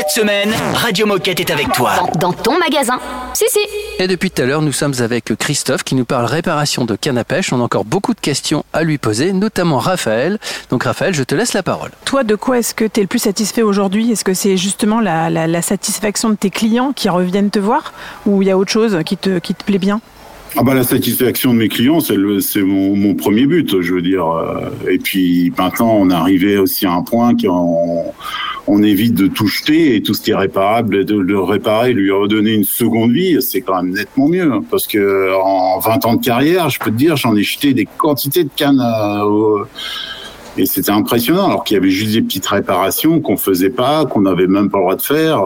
Cette 0.10 0.22
semaine, 0.24 0.52
Radio 0.74 1.06
Moquette 1.06 1.40
est 1.40 1.52
avec 1.52 1.72
toi. 1.72 1.92
Dans, 2.16 2.30
dans 2.30 2.34
ton 2.34 2.58
magasin. 2.58 3.00
Si, 3.36 3.46
si. 3.48 3.60
Et 4.00 4.08
depuis 4.08 4.32
tout 4.32 4.42
à 4.42 4.46
l'heure, 4.46 4.64
nous 4.64 4.72
sommes 4.72 4.94
avec 5.02 5.36
Christophe 5.38 5.84
qui 5.84 5.94
nous 5.94 6.04
parle 6.06 6.26
réparation 6.26 6.86
de 6.86 6.96
canne 6.96 7.18
à 7.20 7.24
pêche. 7.24 7.54
On 7.54 7.60
a 7.60 7.64
encore 7.64 7.86
beaucoup 7.86 8.16
de 8.16 8.20
questions 8.20 8.66
à 8.74 8.82
lui 8.84 8.98
poser, 8.98 9.34
notamment 9.34 9.78
Raphaël. 9.78 10.40
Donc 10.72 10.84
Raphaël, 10.86 11.14
je 11.14 11.22
te 11.24 11.36
laisse 11.36 11.54
la 11.54 11.62
parole. 11.62 11.92
Toi, 12.06 12.24
de 12.24 12.34
quoi 12.36 12.58
est-ce 12.58 12.74
que 12.74 12.86
tu 12.86 13.00
es 13.00 13.04
le 13.04 13.08
plus 13.08 13.20
satisfait 13.20 13.62
aujourd'hui? 13.62 14.12
Est-ce 14.12 14.24
que 14.24 14.34
c'est 14.34 14.58
justement 14.58 15.00
la, 15.00 15.30
la- 15.30 15.46
la 15.48 15.62
satisfaction 15.62 16.30
de 16.32 16.36
tes 16.36 16.50
clients 16.50 16.92
qui 16.92 17.08
reviennent 17.08 17.52
te 17.52 17.60
voir? 17.60 17.94
Ou 18.26 18.42
il 18.42 18.48
y 18.48 18.52
a 18.52 18.58
autre 18.58 18.72
chose 18.72 18.98
qui 19.06 19.16
te, 19.16 19.38
qui 19.38 19.54
te 19.54 19.64
plaît 19.64 19.78
bien? 19.80 20.02
Ah 20.58 20.64
bah 20.64 20.74
la 20.74 20.84
satisfaction 20.84 21.54
de 21.54 21.60
mes 21.60 21.70
clients, 21.70 22.00
c'est 22.00 22.18
mon, 22.62 22.96
mon 22.96 23.14
premier 23.14 23.46
but, 23.46 23.82
je 23.82 23.94
veux 23.94 24.02
dire. 24.02 24.26
euh, 24.28 24.70
Et 24.90 24.98
puis 24.98 25.54
maintenant, 25.58 25.94
on 25.96 26.10
est 26.10 26.14
arrivé 26.14 26.58
aussi 26.58 26.86
à 26.86 26.92
un 26.94 27.04
point 27.04 27.36
qu'on 27.38 28.06
on 28.68 28.84
évite 28.84 29.14
de 29.16 29.28
tout 29.28 29.48
jeter 29.48 29.96
et 29.96 30.02
tout 30.02 30.14
ce 30.14 30.22
qui 30.22 30.32
est 30.32 30.36
réparable, 30.36 31.06
de 31.06 31.16
le 31.16 31.40
réparer, 31.40 31.94
lui 31.94 32.12
redonner 32.12 32.54
une 32.54 32.64
seconde 32.64 33.12
vie, 33.12 33.38
c'est 33.42 33.62
quand 33.62 33.82
même 33.82 33.94
nettement 33.94 34.28
mieux. 34.28 34.52
Parce 34.70 34.86
que 34.88 35.34
en 35.42 35.80
20 35.80 36.06
ans 36.06 36.16
de 36.16 36.24
carrière, 36.24 36.70
je 36.70 36.80
peux 36.80 36.92
te 36.92 36.96
dire, 36.96 37.16
j'en 37.16 37.36
ai 37.36 37.44
jeté 37.44 37.74
des 37.74 37.86
quantités 37.86 38.44
de 38.44 38.50
cannes 38.56 38.82
au- 39.24 39.62
et 40.58 40.66
c'était 40.66 40.92
impressionnant, 40.92 41.48
alors 41.48 41.64
qu'il 41.64 41.76
y 41.76 41.78
avait 41.78 41.90
juste 41.90 42.12
des 42.14 42.22
petites 42.22 42.48
réparations 42.48 43.22
qu'on 43.22 43.38
faisait 43.38 43.70
pas, 43.70 44.06
qu'on 44.06 44.22
n'avait 44.22 44.48
même 44.48 44.70
pas 44.70 44.78
le 44.80 44.84
droit 44.84 44.96
de 44.96 45.02
faire. 45.02 45.42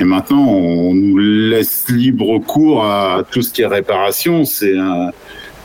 Et 0.00 0.04
maintenant, 0.04 0.44
on 0.48 0.94
nous 0.94 1.18
laisse 1.18 1.84
libre 1.88 2.38
cours 2.38 2.84
à 2.84 3.22
tout 3.30 3.42
ce 3.42 3.52
qui 3.52 3.62
est 3.62 3.66
réparation. 3.66 4.44
C'est 4.44 4.76
un- 4.76 5.10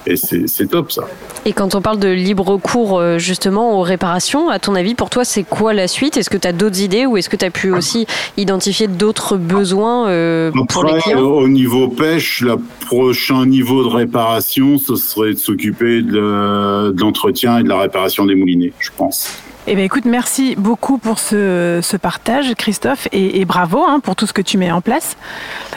et 0.08 0.18
c'est 0.18 0.68
top 0.68 0.92
ça. 0.92 1.02
Et 1.46 1.54
quand 1.54 1.74
on 1.74 1.82
parle 1.82 1.98
de 1.98 2.10
libre 2.10 2.58
cours 2.58 3.00
euh, 3.00 3.18
justement 3.18 3.80
aux 3.80 3.82
réparations, 3.82 4.50
à 4.50 4.60
ton 4.60 4.76
avis, 4.76 4.94
pour 4.94 5.10
toi, 5.10 5.26
c'est 5.26 5.42
quoi 5.42 5.74
la 5.74 5.88
suite? 5.88 6.16
Est-ce 6.18 6.30
que 6.30 6.38
tu 6.38 6.48
as 6.48 6.52
d'autres 6.52 6.80
idées 6.82 7.08
ou 7.08 7.18
est-ce 7.18 7.28
que 7.28 7.36
tu 7.36 7.44
as 7.46 7.50
pu 7.50 7.72
aussi 7.72 8.06
identifier 8.38 8.88
d'autres 8.88 9.36
besoins 9.38 10.08
euh, 10.10 10.52
pour 10.70 10.84
les 10.84 10.92
Après, 10.94 11.12
clients? 11.14 11.22
au 11.22 11.48
niveau 11.48 11.88
pêche, 11.88 12.42
le 12.42 12.58
prochain 12.86 13.48
niveau 13.48 13.84
de 13.84 13.90
réparation, 13.96 14.78
ce 14.78 14.96
serait 14.96 15.34
de 15.34 15.40
s'occuper 15.40 16.04
de 16.04 16.94
l'entretien 17.00 17.58
et 17.60 17.64
de 17.64 17.70
la 17.70 17.80
réparation 17.80 18.26
des 18.28 18.36
moulinets, 18.36 18.74
je 18.80 18.90
pense. 18.96 19.30
Eh 19.68 19.76
bien, 19.76 19.84
écoute, 19.84 20.06
merci 20.06 20.56
beaucoup 20.56 21.00
pour 21.00 21.18
ce, 21.18 21.80
ce 21.82 21.98
partage, 21.98 22.54
Christophe, 22.54 23.08
et, 23.12 23.40
et 23.40 23.46
bravo 23.46 23.84
hein, 23.84 24.00
pour 24.00 24.16
tout 24.16 24.28
ce 24.28 24.34
que 24.34 24.44
tu 24.44 24.60
mets 24.60 24.72
en 24.72 24.82
place. 24.82 25.18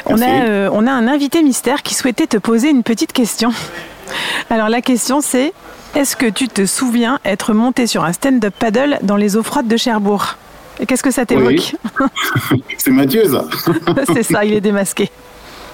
On 0.04 0.20
a, 0.20 0.42
euh, 0.44 0.68
on 0.72 0.86
a 0.86 0.92
un 0.92 1.08
invité 1.08 1.42
mystère 1.42 1.82
qui 1.82 1.94
souhaitait 1.94 2.26
te 2.26 2.36
poser 2.36 2.68
une 2.68 2.82
petite 2.82 3.14
question. 3.14 3.50
Alors, 4.50 4.68
la 4.68 4.82
question, 4.82 5.22
c'est 5.22 5.54
est-ce 5.94 6.16
que 6.16 6.26
tu 6.26 6.48
te 6.48 6.66
souviens 6.66 7.18
être 7.24 7.54
monté 7.54 7.86
sur 7.86 8.04
un 8.04 8.12
stand-up 8.12 8.54
paddle 8.58 8.98
dans 9.02 9.16
les 9.16 9.36
eaux 9.36 9.42
froides 9.42 9.68
de 9.68 9.76
Cherbourg? 9.78 10.36
Et 10.80 10.86
qu'est-ce 10.86 11.02
que 11.02 11.10
ça 11.10 11.24
t'évoque? 11.24 11.74
C'est 12.78 12.90
Mathieu, 12.90 13.24
ça. 13.24 13.44
C'est 14.12 14.22
ça, 14.22 14.44
il 14.44 14.52
est 14.52 14.60
démasqué. 14.60 15.10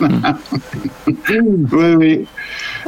Oui, 0.01 1.95
oui. 1.97 2.25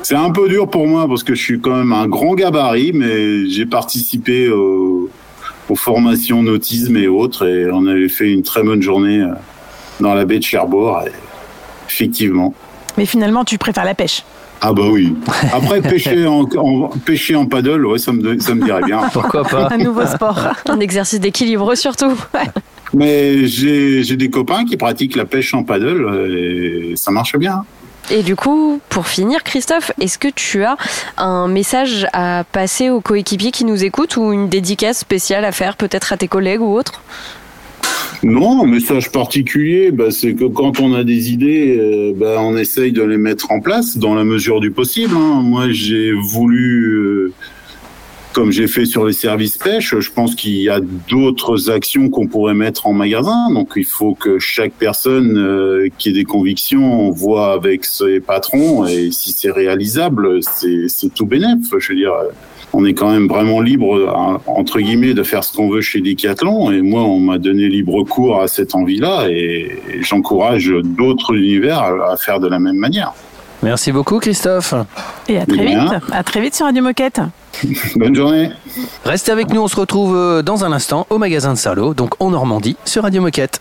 C'est 0.02 0.14
un 0.16 0.30
peu 0.30 0.48
dur 0.48 0.68
pour 0.68 0.86
moi 0.86 1.06
parce 1.08 1.22
que 1.22 1.34
je 1.34 1.42
suis 1.42 1.60
quand 1.60 1.76
même 1.76 1.92
un 1.92 2.06
grand 2.08 2.34
gabarit, 2.34 2.92
mais 2.94 3.48
j'ai 3.48 3.66
participé 3.66 4.48
au- 4.50 5.08
aux 5.68 5.74
formations 5.76 6.42
nautisme 6.42 6.96
et 6.96 7.08
autres, 7.08 7.46
et 7.46 7.70
on 7.72 7.86
avait 7.86 8.08
fait 8.08 8.30
une 8.32 8.42
très 8.42 8.62
bonne 8.62 8.82
journée 8.82 9.20
euh, 9.22 9.32
dans 10.00 10.14
la 10.14 10.24
baie 10.24 10.38
de 10.38 10.44
Cherbourg. 10.44 11.00
et 11.06 11.10
effectivement. 11.88 12.54
Mais 12.96 13.06
finalement, 13.06 13.44
tu 13.44 13.58
préfères 13.58 13.84
la 13.84 13.94
pêche. 13.94 14.22
Ah 14.60 14.72
bah 14.72 14.84
oui. 14.90 15.14
Après 15.52 15.82
pêcher 15.82 16.26
en, 16.26 16.42
en- 16.56 16.88
pêcher 17.04 17.34
en 17.36 17.44
paddle, 17.46 17.84
ouais, 17.86 17.98
ça 17.98 18.12
me 18.12 18.38
ça 18.40 18.54
me 18.54 18.64
dirait 18.64 18.82
bien. 18.82 19.02
Pourquoi 19.12 19.42
pas 19.44 19.68
Un 19.70 19.76
nouveau 19.78 20.06
sport. 20.06 20.38
Un 20.68 20.80
exercice 20.80 21.20
d'équilibre 21.20 21.74
surtout. 21.74 22.12
Mais 22.94 23.46
j'ai 23.46 24.16
des 24.16 24.30
copains 24.30 24.64
qui 24.64 24.76
pratiquent 24.76 25.16
la 25.16 25.24
pêche 25.24 25.54
en 25.54 25.64
paddle 25.64 26.04
euh, 26.04 26.92
et 26.92 26.96
ça 26.96 27.10
marche 27.10 27.36
bien. 27.36 27.64
Et 28.10 28.22
du 28.22 28.36
coup, 28.36 28.80
pour 28.88 29.08
finir, 29.08 29.42
Christophe, 29.42 29.90
est-ce 30.00 30.16
que 30.18 30.28
tu 30.28 30.62
as 30.62 30.76
un 31.16 31.48
message 31.48 32.06
à 32.12 32.44
passer 32.52 32.88
aux 32.88 33.00
coéquipiers 33.00 33.50
qui 33.50 33.64
nous 33.64 33.82
écoutent 33.84 34.16
ou 34.16 34.32
une 34.32 34.48
dédicace 34.48 34.98
spéciale 34.98 35.44
à 35.44 35.50
faire 35.50 35.76
peut-être 35.76 36.12
à 36.12 36.16
tes 36.16 36.28
collègues 36.28 36.62
ou 36.62 36.72
autres? 36.72 37.02
Non, 38.22 38.62
un 38.62 38.66
message 38.66 39.10
particulier, 39.10 39.90
bah, 39.90 40.10
c'est 40.10 40.34
que 40.34 40.44
quand 40.44 40.80
on 40.80 40.94
a 40.94 41.04
des 41.04 41.32
idées, 41.32 41.76
euh, 41.78 42.12
bah, 42.16 42.36
on 42.38 42.56
essaye 42.56 42.92
de 42.92 43.02
les 43.02 43.18
mettre 43.18 43.50
en 43.50 43.60
place 43.60 43.98
dans 43.98 44.14
la 44.14 44.24
mesure 44.24 44.60
du 44.60 44.70
possible. 44.70 45.14
hein. 45.16 45.42
Moi, 45.42 45.66
j'ai 45.70 46.12
voulu, 46.12 46.94
euh, 46.94 47.32
comme 48.36 48.52
j'ai 48.52 48.66
fait 48.66 48.84
sur 48.84 49.06
les 49.06 49.14
services 49.14 49.56
pêche, 49.56 49.98
je 49.98 50.10
pense 50.10 50.34
qu'il 50.34 50.60
y 50.60 50.68
a 50.68 50.78
d'autres 51.08 51.70
actions 51.70 52.10
qu'on 52.10 52.26
pourrait 52.26 52.52
mettre 52.52 52.86
en 52.86 52.92
magasin. 52.92 53.50
Donc, 53.50 53.72
il 53.76 53.86
faut 53.86 54.12
que 54.12 54.38
chaque 54.38 54.72
personne 54.72 55.38
euh, 55.38 55.88
qui 55.96 56.10
ait 56.10 56.12
des 56.12 56.24
convictions 56.24 57.08
voit 57.08 57.54
avec 57.54 57.86
ses 57.86 58.20
patrons 58.20 58.84
et 58.84 59.10
si 59.10 59.32
c'est 59.32 59.50
réalisable, 59.50 60.40
c'est 60.42 61.14
tout 61.14 61.24
bénef. 61.24 61.60
Je 61.78 61.88
veux 61.88 61.98
dire. 61.98 62.12
on 62.74 62.84
est 62.84 62.92
quand 62.92 63.10
même 63.10 63.26
vraiment 63.26 63.62
libre, 63.62 64.06
hein, 64.14 64.38
entre 64.46 64.80
guillemets, 64.80 65.14
de 65.14 65.22
faire 65.22 65.42
ce 65.42 65.56
qu'on 65.56 65.70
veut 65.70 65.80
chez 65.80 66.02
Decathlon. 66.02 66.70
Et 66.70 66.82
moi, 66.82 67.04
on 67.04 67.20
m'a 67.20 67.38
donné 67.38 67.70
libre 67.70 68.04
cours 68.04 68.42
à 68.42 68.48
cette 68.48 68.74
envie-là 68.74 69.28
et, 69.30 69.78
j'encourage 70.02 70.70
d'autres 70.84 71.34
univers 71.34 71.80
à 71.80 72.18
faire 72.18 72.38
de 72.38 72.48
la 72.48 72.58
même 72.58 72.76
manière. 72.76 73.14
Merci 73.62 73.92
beaucoup 73.92 74.18
Christophe. 74.18 74.74
Et 75.28 75.38
à 75.38 75.46
très 75.46 75.64
vite. 75.64 75.78
À 76.12 76.22
très 76.22 76.40
vite 76.40 76.54
sur 76.54 76.66
Radio 76.66 76.82
Moquette. 76.82 77.20
Bonne 77.96 78.14
journée. 78.14 78.50
Restez 79.04 79.32
avec 79.32 79.50
nous, 79.50 79.60
on 79.60 79.68
se 79.68 79.76
retrouve 79.76 80.16
euh, 80.16 80.42
dans 80.42 80.64
un 80.64 80.72
instant 80.72 81.06
au 81.10 81.18
magasin 81.18 81.52
de 81.54 81.58
Sarlo, 81.58 81.94
donc 81.94 82.20
en 82.20 82.30
Normandie, 82.30 82.76
sur 82.84 83.02
Radio 83.02 83.22
Moquette. 83.22 83.58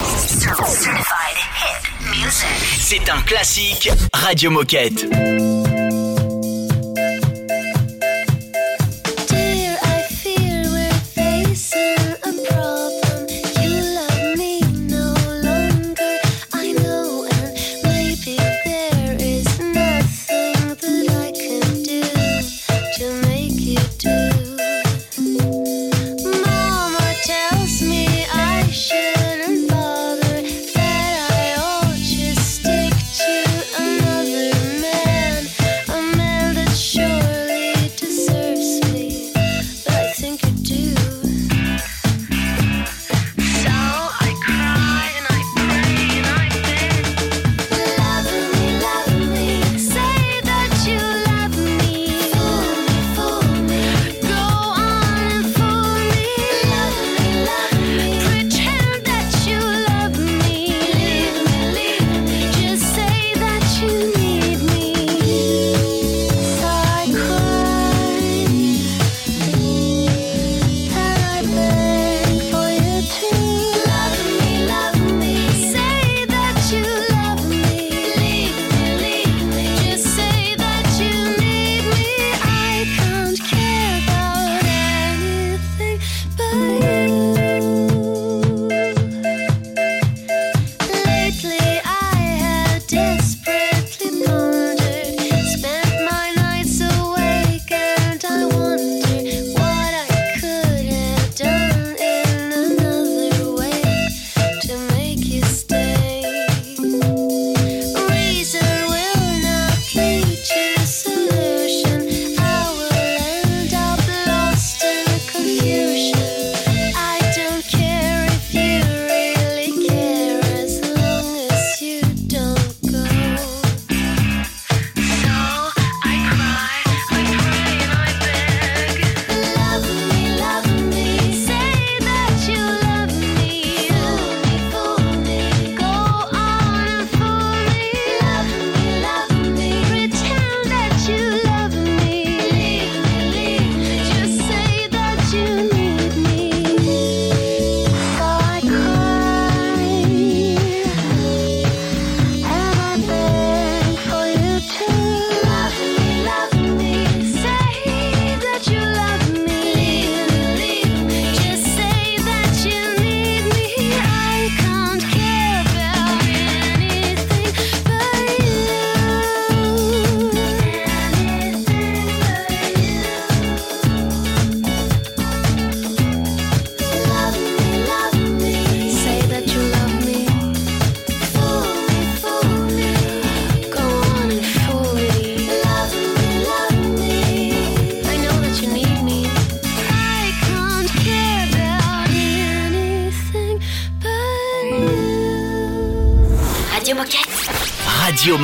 C'est 2.77 3.09
un 3.09 3.21
classique 3.21 3.89
Radio 4.13 4.51
Moquette. 4.51 5.05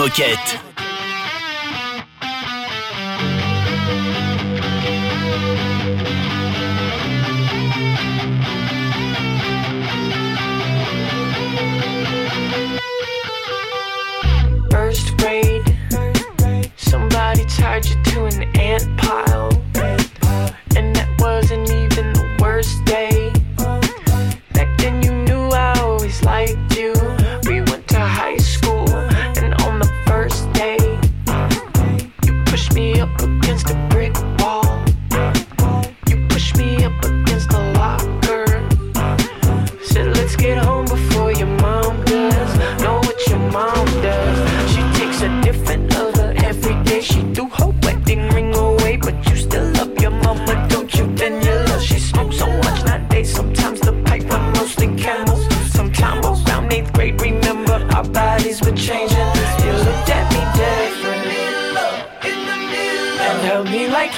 Moquette. 0.01 0.60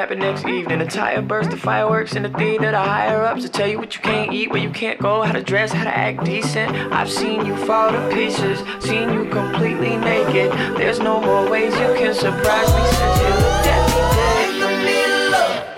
that 0.00 0.08
happened 0.08 0.20
next 0.20 0.46
evening? 0.46 0.80
A 0.80 0.86
tire 0.86 1.20
burst, 1.20 1.50
the 1.50 1.56
fireworks 1.58 2.14
in 2.14 2.22
the 2.22 2.30
theater, 2.30 2.70
the 2.70 2.78
higher 2.78 3.22
ups 3.22 3.42
to 3.42 3.50
tell 3.50 3.66
you 3.66 3.78
what 3.78 3.94
you 3.94 4.00
can't 4.00 4.32
eat, 4.32 4.50
where 4.50 4.62
you 4.62 4.70
can't 4.70 4.98
go, 4.98 5.20
how 5.22 5.32
to 5.32 5.42
dress, 5.42 5.72
how 5.72 5.84
to 5.84 5.94
act 5.94 6.24
decent. 6.24 6.74
I've 6.90 7.10
seen 7.10 7.44
you 7.44 7.54
fall 7.66 7.90
to 7.92 8.10
pieces, 8.14 8.60
seen 8.82 9.12
you 9.12 9.28
completely 9.28 9.96
naked. 9.98 10.52
There's 10.78 11.00
no 11.00 11.20
more 11.20 11.50
ways 11.50 11.74
you 11.74 11.94
can 11.98 12.14
surprise 12.14 12.72
me 12.74 12.84
since 12.96 13.18
you 13.20 13.28
looked 13.44 13.66
at 13.76 13.82
me 13.92 14.00
differently. 14.16 15.00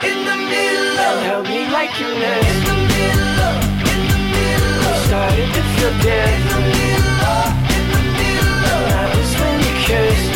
And 0.07 1.19
held 1.27 1.47
me 1.49 1.67
like 1.73 1.99
you 1.99 2.07
missed 2.07 2.69
me. 2.71 2.83
I 4.87 5.03
started 5.07 5.49
to 5.57 5.63
feel 5.75 5.95
different. 5.99 6.79
And 8.71 8.87
that 8.87 9.09
was 9.17 9.35
when 9.41 9.57
you 9.59 9.73
kissed 9.85 10.32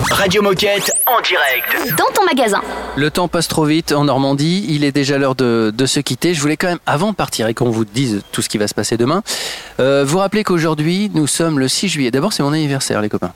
Radio 0.00 0.42
Moquette 0.42 0.92
en 1.06 1.20
direct. 1.20 1.96
Dans 1.98 2.06
ton 2.14 2.24
magasin. 2.24 2.60
Le 2.96 3.10
temps 3.10 3.28
passe 3.28 3.48
trop 3.48 3.64
vite 3.64 3.92
en 3.92 4.04
Normandie, 4.04 4.64
il 4.68 4.84
est 4.84 4.92
déjà 4.92 5.18
l'heure 5.18 5.34
de, 5.34 5.72
de 5.74 5.86
se 5.86 6.00
quitter. 6.00 6.34
Je 6.34 6.40
voulais 6.40 6.56
quand 6.56 6.68
même, 6.68 6.78
avant 6.86 7.10
de 7.10 7.16
partir 7.16 7.46
et 7.48 7.54
qu'on 7.54 7.70
vous 7.70 7.84
dise 7.84 8.22
tout 8.32 8.42
ce 8.42 8.48
qui 8.48 8.58
va 8.58 8.68
se 8.68 8.74
passer 8.74 8.96
demain, 8.96 9.22
euh, 9.80 10.04
vous 10.06 10.18
rappeler 10.18 10.44
qu'aujourd'hui, 10.44 11.10
nous 11.14 11.26
sommes 11.26 11.58
le 11.58 11.68
6 11.68 11.88
juillet. 11.88 12.10
D'abord, 12.10 12.32
c'est 12.32 12.42
mon 12.42 12.52
anniversaire, 12.52 13.00
les 13.02 13.08
copains. 13.08 13.32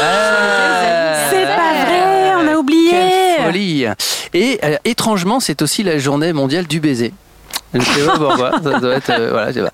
Ah, 0.00 1.28
C'est 1.30 1.44
pas 1.44 1.84
vrai, 1.84 2.32
on 2.42 2.48
a 2.48 2.56
oublié. 2.56 2.90
Quelle 2.90 3.44
folie 3.46 3.86
Et 4.34 4.60
euh, 4.64 4.76
étrangement, 4.84 5.40
c'est 5.40 5.62
aussi 5.62 5.82
la 5.82 5.98
journée 5.98 6.32
mondiale 6.32 6.66
du 6.66 6.80
baiser. 6.80 7.12
Je 7.74 7.80
sais 7.80 8.04
pas 8.06 8.18
pourquoi, 8.18 8.50
ça 8.62 8.80
doit 8.80 8.94
être... 8.94 9.10
euh, 9.10 9.30
voilà, 9.30 9.48
je 9.52 9.60
sais 9.60 9.62
pas. 9.62 9.72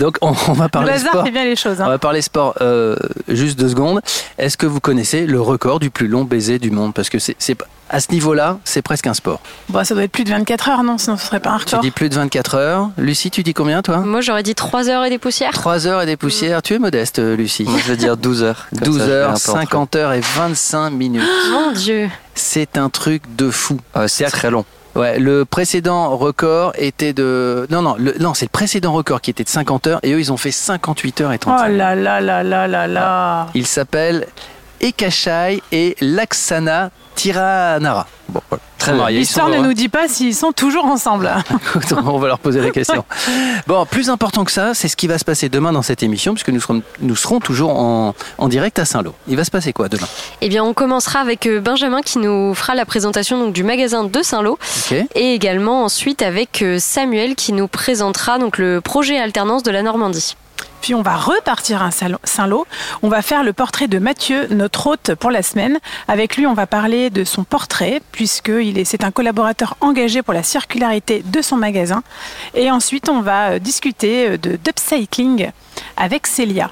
Donc, 0.00 0.16
on, 0.20 0.28
on 0.48 0.52
va 0.52 0.64
Le 0.64 0.68
parler 0.70 0.92
hasard 0.92 1.10
sport. 1.10 1.24
fait 1.24 1.30
bien 1.30 1.44
les 1.44 1.56
choses. 1.56 1.80
hein. 1.80 1.84
On 1.86 1.90
va 1.90 1.98
parler 1.98 2.22
sport 2.22 2.54
euh, 2.60 2.96
juste 3.28 3.58
deux 3.58 3.68
secondes. 3.68 4.00
Est-ce 4.38 4.56
que 4.56 4.66
vous 4.66 4.80
connaissez 4.80 5.26
le 5.26 5.40
record 5.40 5.80
du 5.80 5.90
plus 5.90 6.08
long 6.08 6.24
baiser 6.24 6.58
du 6.58 6.70
monde? 6.70 6.94
Parce 6.94 7.08
que 7.10 7.18
c'est, 7.18 7.34
c'est 7.38 7.54
pas- 7.54 7.66
à 7.90 8.00
ce 8.00 8.10
niveau-là, 8.10 8.58
c'est 8.64 8.80
presque 8.80 9.06
un 9.06 9.12
sport. 9.12 9.40
Bon, 9.68 9.84
ça 9.84 9.94
doit 9.94 10.04
être 10.04 10.12
plus 10.12 10.24
de 10.24 10.30
24 10.30 10.68
heures, 10.70 10.82
non? 10.82 10.96
Sinon, 10.96 11.18
ce 11.18 11.26
serait 11.26 11.40
pas 11.40 11.50
un 11.50 11.58
Tu 11.58 11.66
record. 11.66 11.80
dis 11.80 11.90
plus 11.90 12.08
de 12.08 12.14
24 12.14 12.54
heures. 12.54 12.88
Lucie, 12.96 13.30
tu 13.30 13.42
dis 13.42 13.52
combien 13.52 13.82
toi? 13.82 13.98
Moi, 13.98 14.22
j'aurais 14.22 14.42
dit 14.42 14.54
3 14.54 14.88
heures 14.88 15.04
et 15.04 15.10
des 15.10 15.18
poussières. 15.18 15.52
3 15.52 15.86
heures 15.86 16.00
et 16.00 16.06
des 16.06 16.16
poussières. 16.16 16.62
Tu 16.62 16.72
es 16.74 16.78
modeste, 16.78 17.18
euh, 17.18 17.36
Lucie. 17.36 17.64
Moi, 17.64 17.78
je 17.84 17.88
vais 17.90 17.96
dire 17.98 18.16
12 18.16 18.44
heures. 18.44 18.66
Comme 18.70 18.78
12 18.86 18.98
ça, 18.98 19.04
je 19.04 19.10
vais 19.10 19.16
un 19.16 19.18
heures, 19.20 19.28
peu 19.28 19.34
entre 19.34 19.50
eux. 19.50 19.60
50 19.60 19.96
heures 19.96 20.12
et 20.14 20.20
25 20.20 20.90
minutes. 20.90 21.22
Mon 21.50 21.72
Dieu. 21.72 22.08
C'est 22.34 22.78
un 22.78 22.88
truc 22.88 23.24
de 23.36 23.50
fou. 23.50 23.78
Ah, 23.94 24.08
c'est 24.08 24.24
très 24.24 24.50
long. 24.50 24.64
Ouais, 24.94 25.18
le 25.18 25.44
précédent 25.44 26.16
record 26.16 26.72
était 26.76 27.12
de. 27.14 27.66
Non, 27.70 27.80
non, 27.82 27.96
le- 27.98 28.14
non 28.20 28.34
c'est 28.34 28.44
le 28.44 28.50
précédent 28.50 28.92
record 28.92 29.20
qui 29.22 29.30
était 29.30 29.44
de 29.44 29.48
50 29.48 29.86
heures 29.86 30.00
et 30.02 30.12
eux, 30.12 30.20
ils 30.20 30.32
ont 30.32 30.36
fait 30.36 30.50
58 30.50 31.20
heures 31.22 31.32
et 31.32 31.38
35 31.38 31.66
Oh 31.66 31.72
là 31.76 31.94
là 31.94 32.20
là 32.20 32.42
là 32.42 32.68
là 32.68 32.86
là. 32.86 33.46
Il 33.54 33.66
s'appelle 33.66 34.26
Ekachai 34.82 35.62
et 35.70 35.96
Laksana 36.00 36.90
Tiranara. 37.14 38.06
Bon, 38.28 38.40
voilà. 38.48 38.62
Très 38.78 38.94
mariés. 38.94 39.20
L'histoire 39.20 39.48
ne 39.48 39.58
nous 39.58 39.74
dit 39.74 39.88
pas 39.88 40.08
s'ils 40.08 40.34
sont 40.34 40.50
toujours 40.50 40.86
ensemble. 40.86 41.30
On 42.04 42.18
va 42.18 42.26
leur 42.26 42.38
poser 42.40 42.60
la 42.60 42.70
question. 42.70 43.04
Bon, 43.68 43.86
plus 43.86 44.10
important 44.10 44.44
que 44.44 44.50
ça, 44.50 44.74
c'est 44.74 44.88
ce 44.88 44.96
qui 44.96 45.06
va 45.06 45.18
se 45.18 45.24
passer 45.24 45.48
demain 45.48 45.72
dans 45.72 45.82
cette 45.82 46.02
émission, 46.02 46.34
puisque 46.34 46.48
nous 46.48 46.60
serons, 46.60 46.82
nous 47.00 47.14
serons 47.14 47.38
toujours 47.38 47.78
en, 47.78 48.14
en 48.38 48.48
direct 48.48 48.80
à 48.80 48.84
Saint-Lô. 48.84 49.14
Il 49.28 49.36
va 49.36 49.44
se 49.44 49.52
passer 49.52 49.72
quoi 49.72 49.88
demain? 49.88 50.08
Eh 50.40 50.48
bien, 50.48 50.64
on 50.64 50.74
commencera 50.74 51.20
avec 51.20 51.46
euh, 51.46 51.60
Benjamin 51.60 52.00
qui 52.00 52.18
nous 52.18 52.54
fera 52.54 52.74
la 52.74 52.84
présentation 52.84 53.38
donc, 53.38 53.52
du 53.52 53.62
magasin 53.62 54.02
de 54.02 54.22
Saint-Lô. 54.22 54.58
Et 55.14 55.34
également 55.34 55.84
ensuite 55.84 56.22
avec 56.22 56.62
euh, 56.62 56.78
Samuel 56.80 57.36
qui 57.36 57.52
nous 57.52 57.68
présentera 57.68 58.38
donc, 58.38 58.58
le 58.58 58.80
projet 58.80 59.16
alternance 59.16 59.62
de 59.62 59.70
la 59.70 59.82
Normandie. 59.82 60.34
Puis 60.82 60.94
on 60.94 61.00
va 61.02 61.14
repartir 61.16 61.82
à 61.82 61.90
Saint- 61.92 62.18
Saint-Lô. 62.24 62.66
On 63.02 63.08
va 63.08 63.22
faire 63.22 63.44
le 63.44 63.52
portrait 63.52 63.88
de 63.88 63.98
Mathieu, 63.98 64.48
notre 64.50 64.88
hôte 64.88 65.14
pour 65.14 65.30
la 65.30 65.42
semaine. 65.42 65.78
Avec 66.08 66.36
lui, 66.36 66.46
on 66.46 66.54
va 66.54 66.66
parler 66.66 67.08
de 67.08 67.22
son 67.24 67.44
portrait, 67.44 68.02
puisque 68.10 68.50
c'est 68.84 69.04
un 69.04 69.12
collaborateur 69.12 69.76
engagé 69.80 70.22
pour 70.22 70.34
la 70.34 70.42
circularité 70.42 71.22
de 71.24 71.40
son 71.40 71.56
magasin. 71.56 72.02
Et 72.54 72.70
ensuite, 72.70 73.08
on 73.08 73.20
va 73.20 73.52
euh, 73.52 73.58
discuter 73.60 74.28
euh, 74.30 74.36
de 74.38 74.56
d'upcycling 74.56 75.50
avec 75.96 76.26
Célia. 76.26 76.70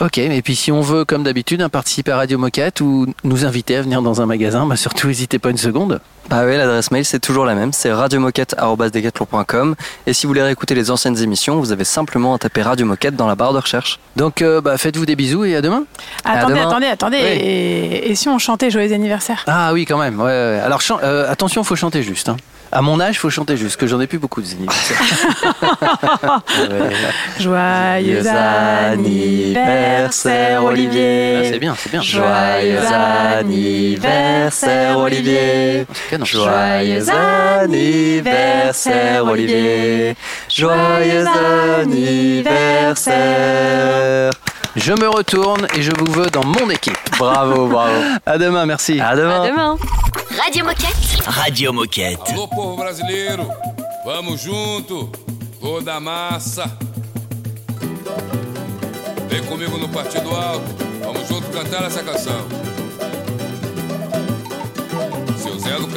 Ok, 0.00 0.18
et 0.18 0.42
puis 0.42 0.54
si 0.54 0.70
on 0.70 0.80
veut, 0.80 1.04
comme 1.04 1.24
d'habitude, 1.24 1.60
hein, 1.60 1.68
participer 1.68 2.12
à 2.12 2.16
Radio 2.18 2.38
Moquette 2.38 2.80
ou 2.80 3.06
nous 3.24 3.44
inviter 3.44 3.74
à 3.76 3.82
venir 3.82 4.00
dans 4.00 4.20
un 4.22 4.26
magasin, 4.26 4.64
bah 4.64 4.76
surtout 4.76 5.08
n'hésitez 5.08 5.40
pas 5.40 5.50
une 5.50 5.56
seconde. 5.56 6.00
Bah 6.30 6.42
oui, 6.46 6.56
l'adresse 6.56 6.92
mail 6.92 7.04
c'est 7.04 7.18
toujours 7.18 7.44
la 7.44 7.54
même, 7.56 7.72
c'est 7.72 7.90
radiomoquette.com 7.92 9.74
et 10.06 10.12
si 10.12 10.26
vous 10.26 10.30
voulez 10.30 10.42
réécouter 10.42 10.74
les 10.76 10.90
anciennes 10.92 11.18
émissions, 11.20 11.58
vous 11.58 11.72
avez 11.72 11.82
simplement 11.84 12.34
à 12.34 12.38
taper 12.38 12.62
Radio 12.62 12.86
Moquette 12.86 13.16
dans 13.16 13.26
la 13.26 13.34
barre 13.34 13.52
de 13.54 13.58
recherche. 13.58 13.98
Donc 14.14 14.40
euh, 14.42 14.60
bah, 14.60 14.78
faites-vous 14.78 15.06
des 15.06 15.16
bisous 15.16 15.44
et 15.44 15.56
à 15.56 15.62
demain. 15.62 15.84
Attendez, 16.24 16.54
demain. 16.54 16.68
attendez, 16.68 16.86
attendez. 16.86 17.18
Oui. 17.20 17.26
Et, 17.40 18.10
et 18.10 18.14
si 18.14 18.28
on 18.28 18.38
chantait 18.38 18.70
Joyeux 18.70 18.92
anniversaire? 18.92 19.42
Ah 19.48 19.72
oui, 19.72 19.84
quand 19.84 19.98
même. 19.98 20.18
Ouais, 20.20 20.26
ouais. 20.26 20.60
Alors 20.62 20.80
euh, 21.02 21.28
attention, 21.30 21.64
faut 21.64 21.76
chanter 21.76 22.02
juste. 22.02 22.28
hein. 22.28 22.36
À 22.70 22.82
mon 22.82 23.00
âge, 23.00 23.18
faut 23.18 23.30
chanter 23.30 23.56
juste, 23.56 23.76
que 23.78 23.86
j'en 23.86 23.98
ai 24.00 24.06
plus 24.06 24.18
beaucoup 24.18 24.42
des 24.42 24.52
anniversaires. 24.52 25.00
Joyeux 27.40 28.26
anniversaire, 28.28 30.60
Ah, 30.60 30.64
Olivier. 30.64 31.48
c'est 31.50 31.58
bien, 31.58 31.74
c'est 31.78 31.90
bien. 31.90 32.02
Joyeux 32.02 32.78
anniversaire, 33.38 34.98
Olivier. 34.98 35.86
Canon. 36.10 36.26
Joyeux 36.26 37.06
anniversaire, 37.60 39.24
Olivier. 39.24 40.14
Joyeux 40.50 41.24
anniversaire. 41.80 44.30
Je 44.78 44.92
me 44.92 45.08
retourne 45.08 45.66
et 45.74 45.82
je 45.82 45.90
vous 45.98 46.10
veux 46.12 46.26
dans 46.30 46.44
mon 46.44 46.70
équipe. 46.70 46.96
Bravo, 47.18 47.66
bravo. 47.68 47.94
À 48.24 48.38
demain, 48.38 48.64
merci. 48.64 49.00
À 49.00 49.16
demain. 49.16 49.42
À 49.42 49.48
demain. 49.48 49.76
Radio 50.40 50.64
Moquette. 50.64 51.26
Radio 51.26 51.72
Moquette. 51.72 52.30
Alô, 52.30 52.46
povo 52.46 52.76
brasileiro, 52.76 53.50
vamos 54.04 54.40
junto, 54.40 55.10
vou 55.60 55.82
da 55.82 55.98
massa. 55.98 56.64
Vem 59.28 59.42
comigo 59.44 59.76
no 59.78 59.88
Partido 59.88 60.30
Alto, 60.34 60.62
vamos 61.02 61.26
junto 61.28 61.48
cantar 61.50 61.84
essa 61.84 62.02
canção. 62.02 62.46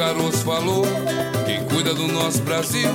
Caroço 0.02 0.38
falou 0.38 0.82
que 0.82 1.44
quem 1.44 1.64
cuida 1.66 1.94
do 1.94 2.08
nosso 2.08 2.42
Brasil, 2.42 2.90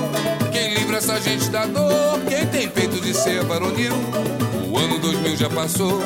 quem 0.52 0.74
livra 0.74 0.98
essa 0.98 1.18
gente 1.18 1.48
da 1.48 1.64
dor, 1.64 2.20
quem 2.28 2.46
tem 2.46 2.68
peito 2.68 3.00
de 3.00 3.14
ser 3.14 3.42
varonil. 3.44 3.94
O 4.70 4.76
ano 4.76 4.98
2000 4.98 5.36
já 5.36 5.48
passou, 5.48 6.02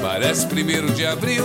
parece 0.00 0.46
primeiro 0.46 0.90
de 0.94 1.04
abril. 1.04 1.44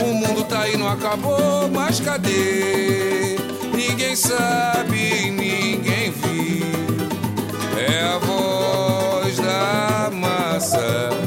O 0.00 0.14
mundo 0.14 0.42
tá 0.44 0.62
aí, 0.62 0.74
não 0.74 0.88
acabou, 0.88 1.68
mas 1.70 2.00
cadê? 2.00 3.36
Ninguém 3.74 4.16
sabe, 4.16 5.30
ninguém 5.30 6.10
viu. 6.10 6.66
É 7.76 8.04
a 8.04 8.16
voz 8.16 9.36
da 9.36 10.10
massa 10.14 11.25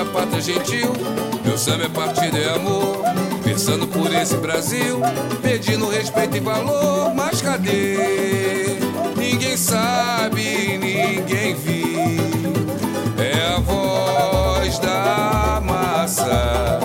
da 0.00 0.06
pátria 0.06 0.40
gentil. 0.40 0.92
Meu 1.44 1.58
samba 1.58 1.84
é 1.84 1.88
partido, 1.88 2.36
é 2.36 2.54
amor. 2.54 3.02
Pensando 3.44 3.86
por 3.86 4.12
esse 4.12 4.36
Brasil, 4.36 5.00
pedindo 5.42 5.88
respeito 5.90 6.36
e 6.36 6.40
valor, 6.40 7.14
mas 7.14 7.42
cadê? 7.42 8.78
Ninguém 9.16 9.56
sabe, 9.56 10.78
ninguém 10.78 11.54
viu. 11.54 12.52
É 13.18 13.56
a 13.56 13.60
voz 13.60 14.78
da 14.78 15.60
massa 15.62 16.80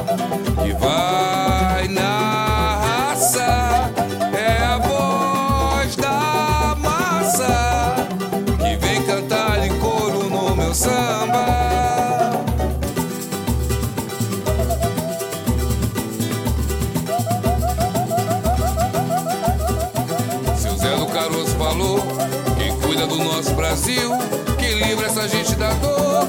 que 0.62 0.74
vai 0.74 1.65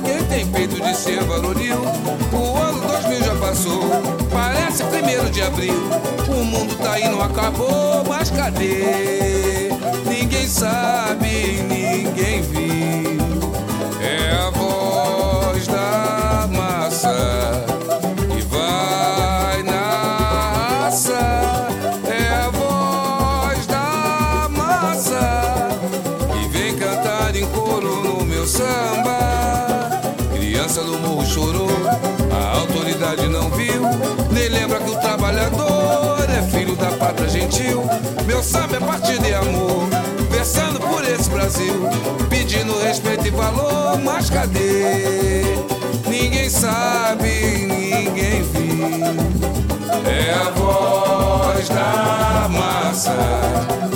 quem 0.04 0.24
tem 0.24 0.46
peito 0.46 0.80
de 0.80 0.94
ser 0.96 1.22
varonil. 1.24 1.80
O 2.32 2.56
ano 2.56 2.80
2000 2.80 3.24
já 3.24 3.34
passou, 3.36 3.82
parece 4.32 4.84
primeiro 4.84 5.28
de 5.30 5.42
abril. 5.42 5.74
O 6.28 6.44
mundo 6.44 6.76
tá 6.78 6.98
não 6.98 7.22
acabou, 7.22 8.04
mas 8.08 8.30
cadê? 8.30 9.70
Ninguém 10.08 10.46
sabe, 10.46 11.62
ninguém 11.68 12.42
viu. 12.42 13.52
É 14.00 14.36
a 14.36 14.50
voz 14.50 15.66
da 15.66 16.48
massa 16.52 17.55
autoridade 33.06 33.28
não 33.28 33.48
viu. 33.50 33.82
Nem 34.30 34.48
lembra 34.48 34.80
que 34.80 34.90
o 34.90 34.96
trabalhador 34.96 36.26
é 36.28 36.42
filho 36.50 36.74
da 36.76 36.90
pátria 36.92 37.28
gentil. 37.28 37.84
Meu 38.26 38.42
samba 38.42 38.76
é 38.76 38.80
partido 38.80 39.26
e 39.26 39.34
amor, 39.34 39.88
versando 40.30 40.80
por 40.80 41.04
esse 41.04 41.30
Brasil, 41.30 41.88
pedindo 42.28 42.78
respeito 42.80 43.26
e 43.26 43.30
valor. 43.30 43.98
Mas 44.02 44.28
cadê? 44.28 45.42
Ninguém 46.08 46.50
sabe, 46.50 47.28
ninguém 47.28 48.42
viu. 48.42 48.86
É 50.04 50.32
a 50.34 50.50
voz 50.50 51.68
da 51.68 52.48
massa 52.48 53.95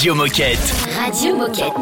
Radio 0.00 0.14
Moquette. 0.14 0.58
Radio 0.96 1.36
Moquette. 1.36 1.76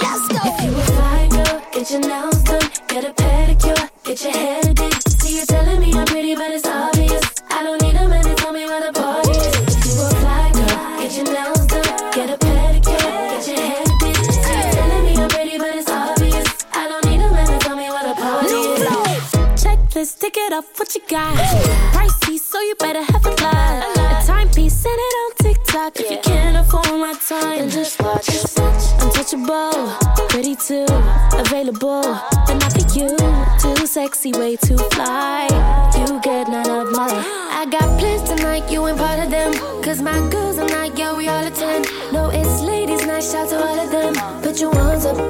Let's 0.00 0.26
go. 0.28 0.38
If 0.42 0.64
you 0.64 0.72
a 0.72 0.80
fly 0.84 1.28
girl, 1.28 1.60
get 1.70 1.90
your 1.90 2.00
nails 2.00 2.42
done, 2.44 2.62
get 2.88 3.04
a 3.04 3.12
pedicure, 3.12 3.90
get 4.04 4.24
your 4.24 4.32
hair 4.32 4.62
did. 4.72 4.94
See 5.20 5.38
you 5.38 5.44
telling 5.44 5.78
me 5.78 5.92
I'm 5.92 6.06
pretty, 6.06 6.34
but 6.34 6.50
it's 6.50 6.66
obvious. 6.66 7.20
I 7.50 7.62
don't 7.62 7.82
need 7.82 7.94
a 7.96 8.08
man 8.08 8.24
to 8.24 8.34
tell 8.36 8.54
me 8.54 8.64
where 8.64 8.90
the 8.90 8.98
party 8.98 9.32
is. 9.32 9.52
If 9.68 9.84
you 9.84 10.00
a 10.00 10.08
fly 10.16 10.50
girl, 10.54 10.96
get 10.96 11.12
your 11.14 11.26
nails 11.26 11.66
done, 11.66 12.12
get 12.16 12.30
a 12.30 12.38
pedicure, 12.38 13.12
get 13.36 13.46
your 13.48 13.60
hair 13.60 13.84
did. 14.00 14.16
See 14.32 14.56
you 14.56 14.72
telling 14.72 15.04
me 15.04 15.16
I'm 15.20 15.28
pretty, 15.28 15.58
but 15.58 15.74
it's 15.76 15.90
obvious. 15.90 16.48
I 16.72 16.88
don't 16.88 17.04
need 17.04 17.20
a 17.20 17.30
man 17.30 17.46
to 17.48 17.58
tell 17.58 17.76
me 17.76 17.90
where 17.90 18.08
the 18.08 18.14
party 18.14 18.54
is. 18.54 19.62
Checklist, 19.62 20.18
tick 20.20 20.38
it 20.38 20.54
off, 20.54 20.64
what 20.78 20.94
you 20.94 21.02
got? 21.06 21.36
Pricey, 21.92 22.38
so 22.38 22.62
you 22.62 22.76
better 22.76 23.02
have 23.02 23.26
a 23.26 23.30
lot. 23.44 24.22
A 24.22 24.26
timepiece, 24.26 24.72
send 24.72 24.96
it 24.98 25.14
on 25.20 25.32
TikTok. 25.36 26.00
If 26.00 26.10
you 26.10 26.18
can't 26.22 26.56
afford 26.88 27.00
my 27.00 27.14
time, 27.14 27.58
then 27.58 27.70
just 27.70 28.00
watch. 28.00 28.28
Untouchable, 29.00 29.92
pretty 30.28 30.54
too, 30.56 30.86
available, 31.32 32.02
but 32.02 32.54
not 32.54 32.72
for 32.72 32.98
you. 32.98 33.16
Too 33.60 33.86
sexy, 33.86 34.32
way 34.32 34.56
too 34.56 34.78
fly. 34.92 35.46
You 35.98 36.20
get 36.20 36.48
none 36.48 36.70
of 36.70 36.92
my. 36.92 37.08
I 37.50 37.66
got 37.70 37.98
plans 37.98 38.28
tonight, 38.28 38.70
you 38.70 38.86
ain't 38.86 38.98
part 38.98 39.18
of 39.20 39.30
them. 39.30 39.52
Cause 39.82 40.00
my 40.00 40.18
girls 40.30 40.58
are 40.58 40.68
not, 40.68 40.96
yeah, 40.98 41.16
we 41.16 41.28
all 41.28 41.46
attend. 41.46 41.86
No, 42.12 42.30
it's 42.30 42.60
ladies' 42.62 43.06
night, 43.06 43.24
shout 43.24 43.48
to 43.50 43.56
all 43.56 43.78
of 43.78 43.90
them. 43.90 44.14
Put 44.42 44.60
your 44.60 44.70
ones 44.70 45.04
up 45.04 45.27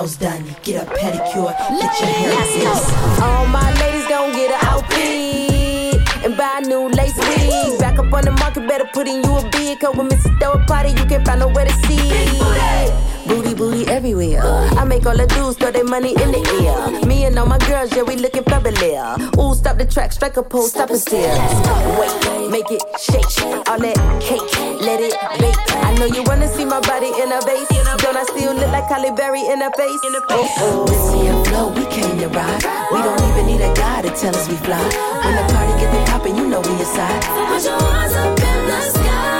nails 0.00 0.16
done, 0.16 0.44
get 0.62 0.86
a 0.86 0.90
pedicure, 0.92 1.52
get 1.78 2.00
your 2.00 2.08
hair 2.08 2.42
fixed. 2.46 3.22
All 3.22 3.46
my 3.46 3.72
ladies 3.80 4.06
gon' 4.08 4.32
get 4.32 4.50
an 4.50 4.68
outfit 4.68 6.24
and 6.24 6.36
buy 6.36 6.60
a 6.62 6.66
new 6.66 6.88
lace 6.88 7.16
wig. 7.16 7.78
Back 7.78 7.98
up 7.98 8.12
on 8.12 8.24
the 8.24 8.32
market, 8.32 8.66
better 8.66 8.88
put 8.92 9.06
in 9.06 9.22
you 9.22 9.36
a 9.36 9.48
bid. 9.50 9.80
Cause 9.80 9.96
when 9.96 10.08
Mrs. 10.08 10.38
Throw 10.40 10.52
a 10.52 10.58
party, 10.66 10.90
you 10.90 11.04
can't 11.06 11.26
find 11.26 11.40
nowhere 11.40 11.66
to 11.66 11.72
see. 11.86 13.09
Booty, 13.60 13.86
everywhere. 13.92 14.40
I 14.80 14.84
make 14.84 15.04
all 15.04 15.14
the 15.14 15.26
dudes 15.26 15.58
throw 15.58 15.70
their 15.70 15.84
money 15.84 16.16
in 16.16 16.32
the 16.32 16.40
air. 16.64 17.04
Me 17.04 17.26
and 17.26 17.38
all 17.38 17.44
my 17.44 17.58
girls, 17.68 17.94
yeah, 17.94 18.00
we 18.00 18.16
looking 18.16 18.42
fabulous. 18.44 18.80
Ooh, 19.36 19.52
stop 19.54 19.76
the 19.76 19.84
track, 19.84 20.12
strike 20.12 20.38
a 20.38 20.42
pose, 20.42 20.70
stop 20.70 20.88
and 20.88 20.98
stare. 20.98 21.36
Wait, 22.00 22.48
make 22.50 22.70
it 22.70 22.80
shake. 22.96 23.28
All 23.68 23.76
that 23.76 24.00
cake, 24.24 24.48
let 24.80 25.04
it 25.04 25.12
bake. 25.36 25.60
I 25.76 25.92
know 26.00 26.06
you 26.06 26.22
wanna 26.24 26.48
see 26.48 26.64
my 26.64 26.80
body 26.80 27.12
in 27.20 27.28
a 27.28 27.40
vase. 27.44 27.68
Don't 28.00 28.16
I 28.16 28.24
still 28.32 28.54
look 28.54 28.72
like 28.72 28.88
Halle 28.88 29.12
Berry 29.14 29.44
in 29.44 29.60
a 29.60 29.70
face? 29.76 30.00
Oh, 30.08 30.48
oh. 30.64 30.84
Missy 30.88 31.28
and 31.28 31.46
Flo, 31.46 31.68
we 31.68 31.84
came 31.92 32.16
to 32.16 32.28
ride. 32.32 32.64
We 32.88 33.02
don't 33.04 33.20
even 33.28 33.44
need 33.44 33.60
a 33.60 33.74
guy 33.74 34.00
to 34.00 34.10
tell 34.16 34.34
us 34.34 34.48
we 34.48 34.56
fly. 34.56 34.80
When 35.20 35.36
the 35.36 35.44
party 35.52 35.76
get 35.76 35.92
the 35.92 36.00
poppin', 36.10 36.34
you 36.34 36.48
know 36.48 36.62
we 36.64 36.80
inside. 36.80 37.20
Put 37.28 37.60
your 37.60 37.76
hands 37.76 38.16
up 38.16 38.40
in 38.40 38.60
the 38.72 38.80
sky. 38.88 39.39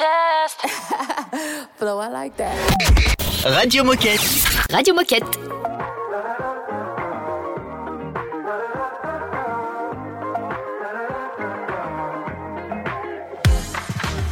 Ain't 0.00 0.64
a. 0.64 1.68
Flow, 1.76 1.98
I 1.98 2.08
like 2.08 2.36
that. 2.36 2.56
Radio 3.44 3.82
Moquette. 3.82 4.72
Radio 4.72 4.94
Moquette. 4.94 5.24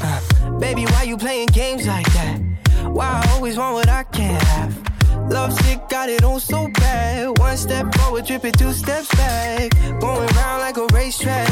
Uh, 0.02 0.58
baby, 0.58 0.84
why 0.84 1.02
you 1.02 1.16
playing 1.16 1.48
games 1.48 1.86
like 1.86 2.06
that? 2.12 2.40
Why 2.84 3.22
I 3.24 3.32
always 3.34 3.56
want 3.56 3.74
what 3.74 3.88
I 3.88 4.04
can't 4.04 4.42
have? 4.42 5.30
Love 5.30 5.52
sick, 5.52 5.80
got 5.88 6.08
it 6.08 6.22
on 6.22 6.38
so 6.38 6.68
bad. 6.68 7.38
One 7.38 7.56
step 7.56 7.92
forward, 7.96 8.26
tripping 8.26 8.52
two 8.52 8.72
steps 8.72 9.08
back. 9.16 9.70
Going 10.00 10.28
round 10.28 10.60
like 10.60 10.76
a 10.76 10.86
racetrack. 10.92 11.48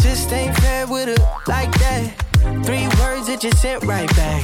Just 0.00 0.32
ain't 0.32 0.56
fair 0.58 0.86
with 0.86 1.08
it 1.08 1.20
like 1.46 1.72
that. 1.78 2.27
Three 2.64 2.86
words 3.00 3.26
that 3.28 3.40
you 3.42 3.50
sent 3.52 3.84
right 3.84 4.08
back. 4.16 4.42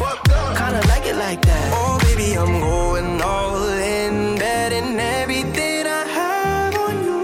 Kinda 0.59 0.82
like 0.88 1.07
it 1.07 1.16
like 1.16 1.40
that. 1.42 1.72
Oh, 1.74 1.99
baby, 2.03 2.36
I'm 2.36 2.61
going 2.61 3.20
all 3.22 3.68
in, 3.68 4.38
betting 4.38 4.99
everything 4.99 5.86
I 5.86 6.03
have 6.18 6.74
on 6.86 6.95
you. 7.07 7.22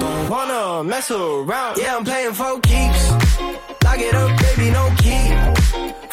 Don't 0.00 0.28
wanna 0.30 0.84
mess 0.84 1.10
around. 1.10 1.78
Yeah, 1.78 1.96
I'm 1.96 2.04
playing 2.04 2.34
for 2.34 2.60
keeps. 2.60 3.02
Lock 3.84 4.00
it 4.08 4.14
up, 4.14 4.30
baby, 4.42 4.70
no 4.70 4.84
key. 5.02 5.24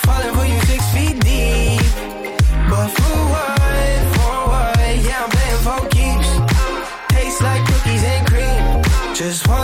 Falling 0.05 0.33
for 0.37 0.45
you 0.45 0.59
six 0.69 0.81
feet 0.93 1.17
deep. 1.21 1.81
But 2.69 2.89
for 2.97 3.19
what? 3.33 3.59
For 4.15 4.35
what? 4.51 4.77
Yeah, 5.07 5.23
I'm 5.23 5.31
playing 5.35 5.61
for 5.67 5.79
keeps. 5.95 6.29
Tastes 7.09 7.41
like 7.41 7.61
cookies 7.69 8.03
and 8.13 8.23
cream. 8.27 8.61
Just 9.15 9.47
want 9.47 9.62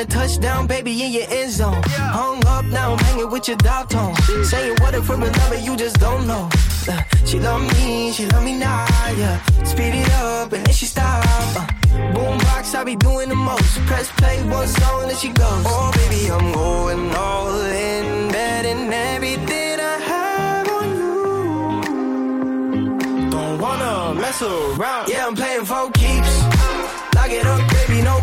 Trying 0.00 0.08
to 0.08 0.16
touch 0.16 0.40
down, 0.40 0.66
baby, 0.66 1.02
in 1.02 1.12
your 1.12 1.26
end 1.28 1.52
zone. 1.52 1.82
Hung 1.84 2.42
up, 2.46 2.64
now 2.64 2.92
I'm 2.92 2.98
hanging 3.00 3.30
with 3.30 3.46
your 3.48 3.58
dog 3.58 3.90
tone. 3.90 4.16
Saying 4.44 4.76
what 4.80 4.94
if 4.94 5.06
love 5.10 5.22
and 5.52 5.62
you 5.62 5.76
just 5.76 6.00
don't 6.00 6.26
know. 6.26 6.48
Uh, 6.88 7.02
she 7.26 7.38
love 7.38 7.60
me, 7.74 8.10
she 8.10 8.24
love 8.28 8.42
me 8.42 8.56
now, 8.56 8.86
yeah. 9.18 9.42
Speed 9.62 9.96
it 9.96 10.10
up 10.12 10.54
and 10.54 10.64
then 10.64 10.72
she 10.72 10.86
stop. 10.86 11.22
Uh, 11.54 11.66
boombox, 12.14 12.74
I 12.74 12.82
be 12.84 12.96
doing 12.96 13.28
the 13.28 13.34
most. 13.34 13.78
Press 13.84 14.10
play, 14.12 14.42
one 14.48 14.68
song, 14.68 15.06
then 15.06 15.16
she 15.16 15.28
goes. 15.28 15.64
Oh, 15.66 15.92
baby, 15.94 16.30
I'm 16.30 16.50
going 16.50 17.14
all 17.14 17.60
in, 17.60 18.32
betting 18.32 18.90
everything 18.90 19.80
I 19.80 19.98
have 20.12 20.68
on 20.80 20.96
you. 23.20 23.30
Don't 23.30 23.60
wanna 23.60 24.14
mess 24.18 24.40
around. 24.40 25.10
Yeah, 25.10 25.26
I'm 25.26 25.34
playing 25.34 25.66
for 25.66 25.90
keeps. 25.90 26.42
Lock 27.14 27.30
it 27.30 27.44
up, 27.44 27.60
baby, 27.70 28.00
no 28.00 28.22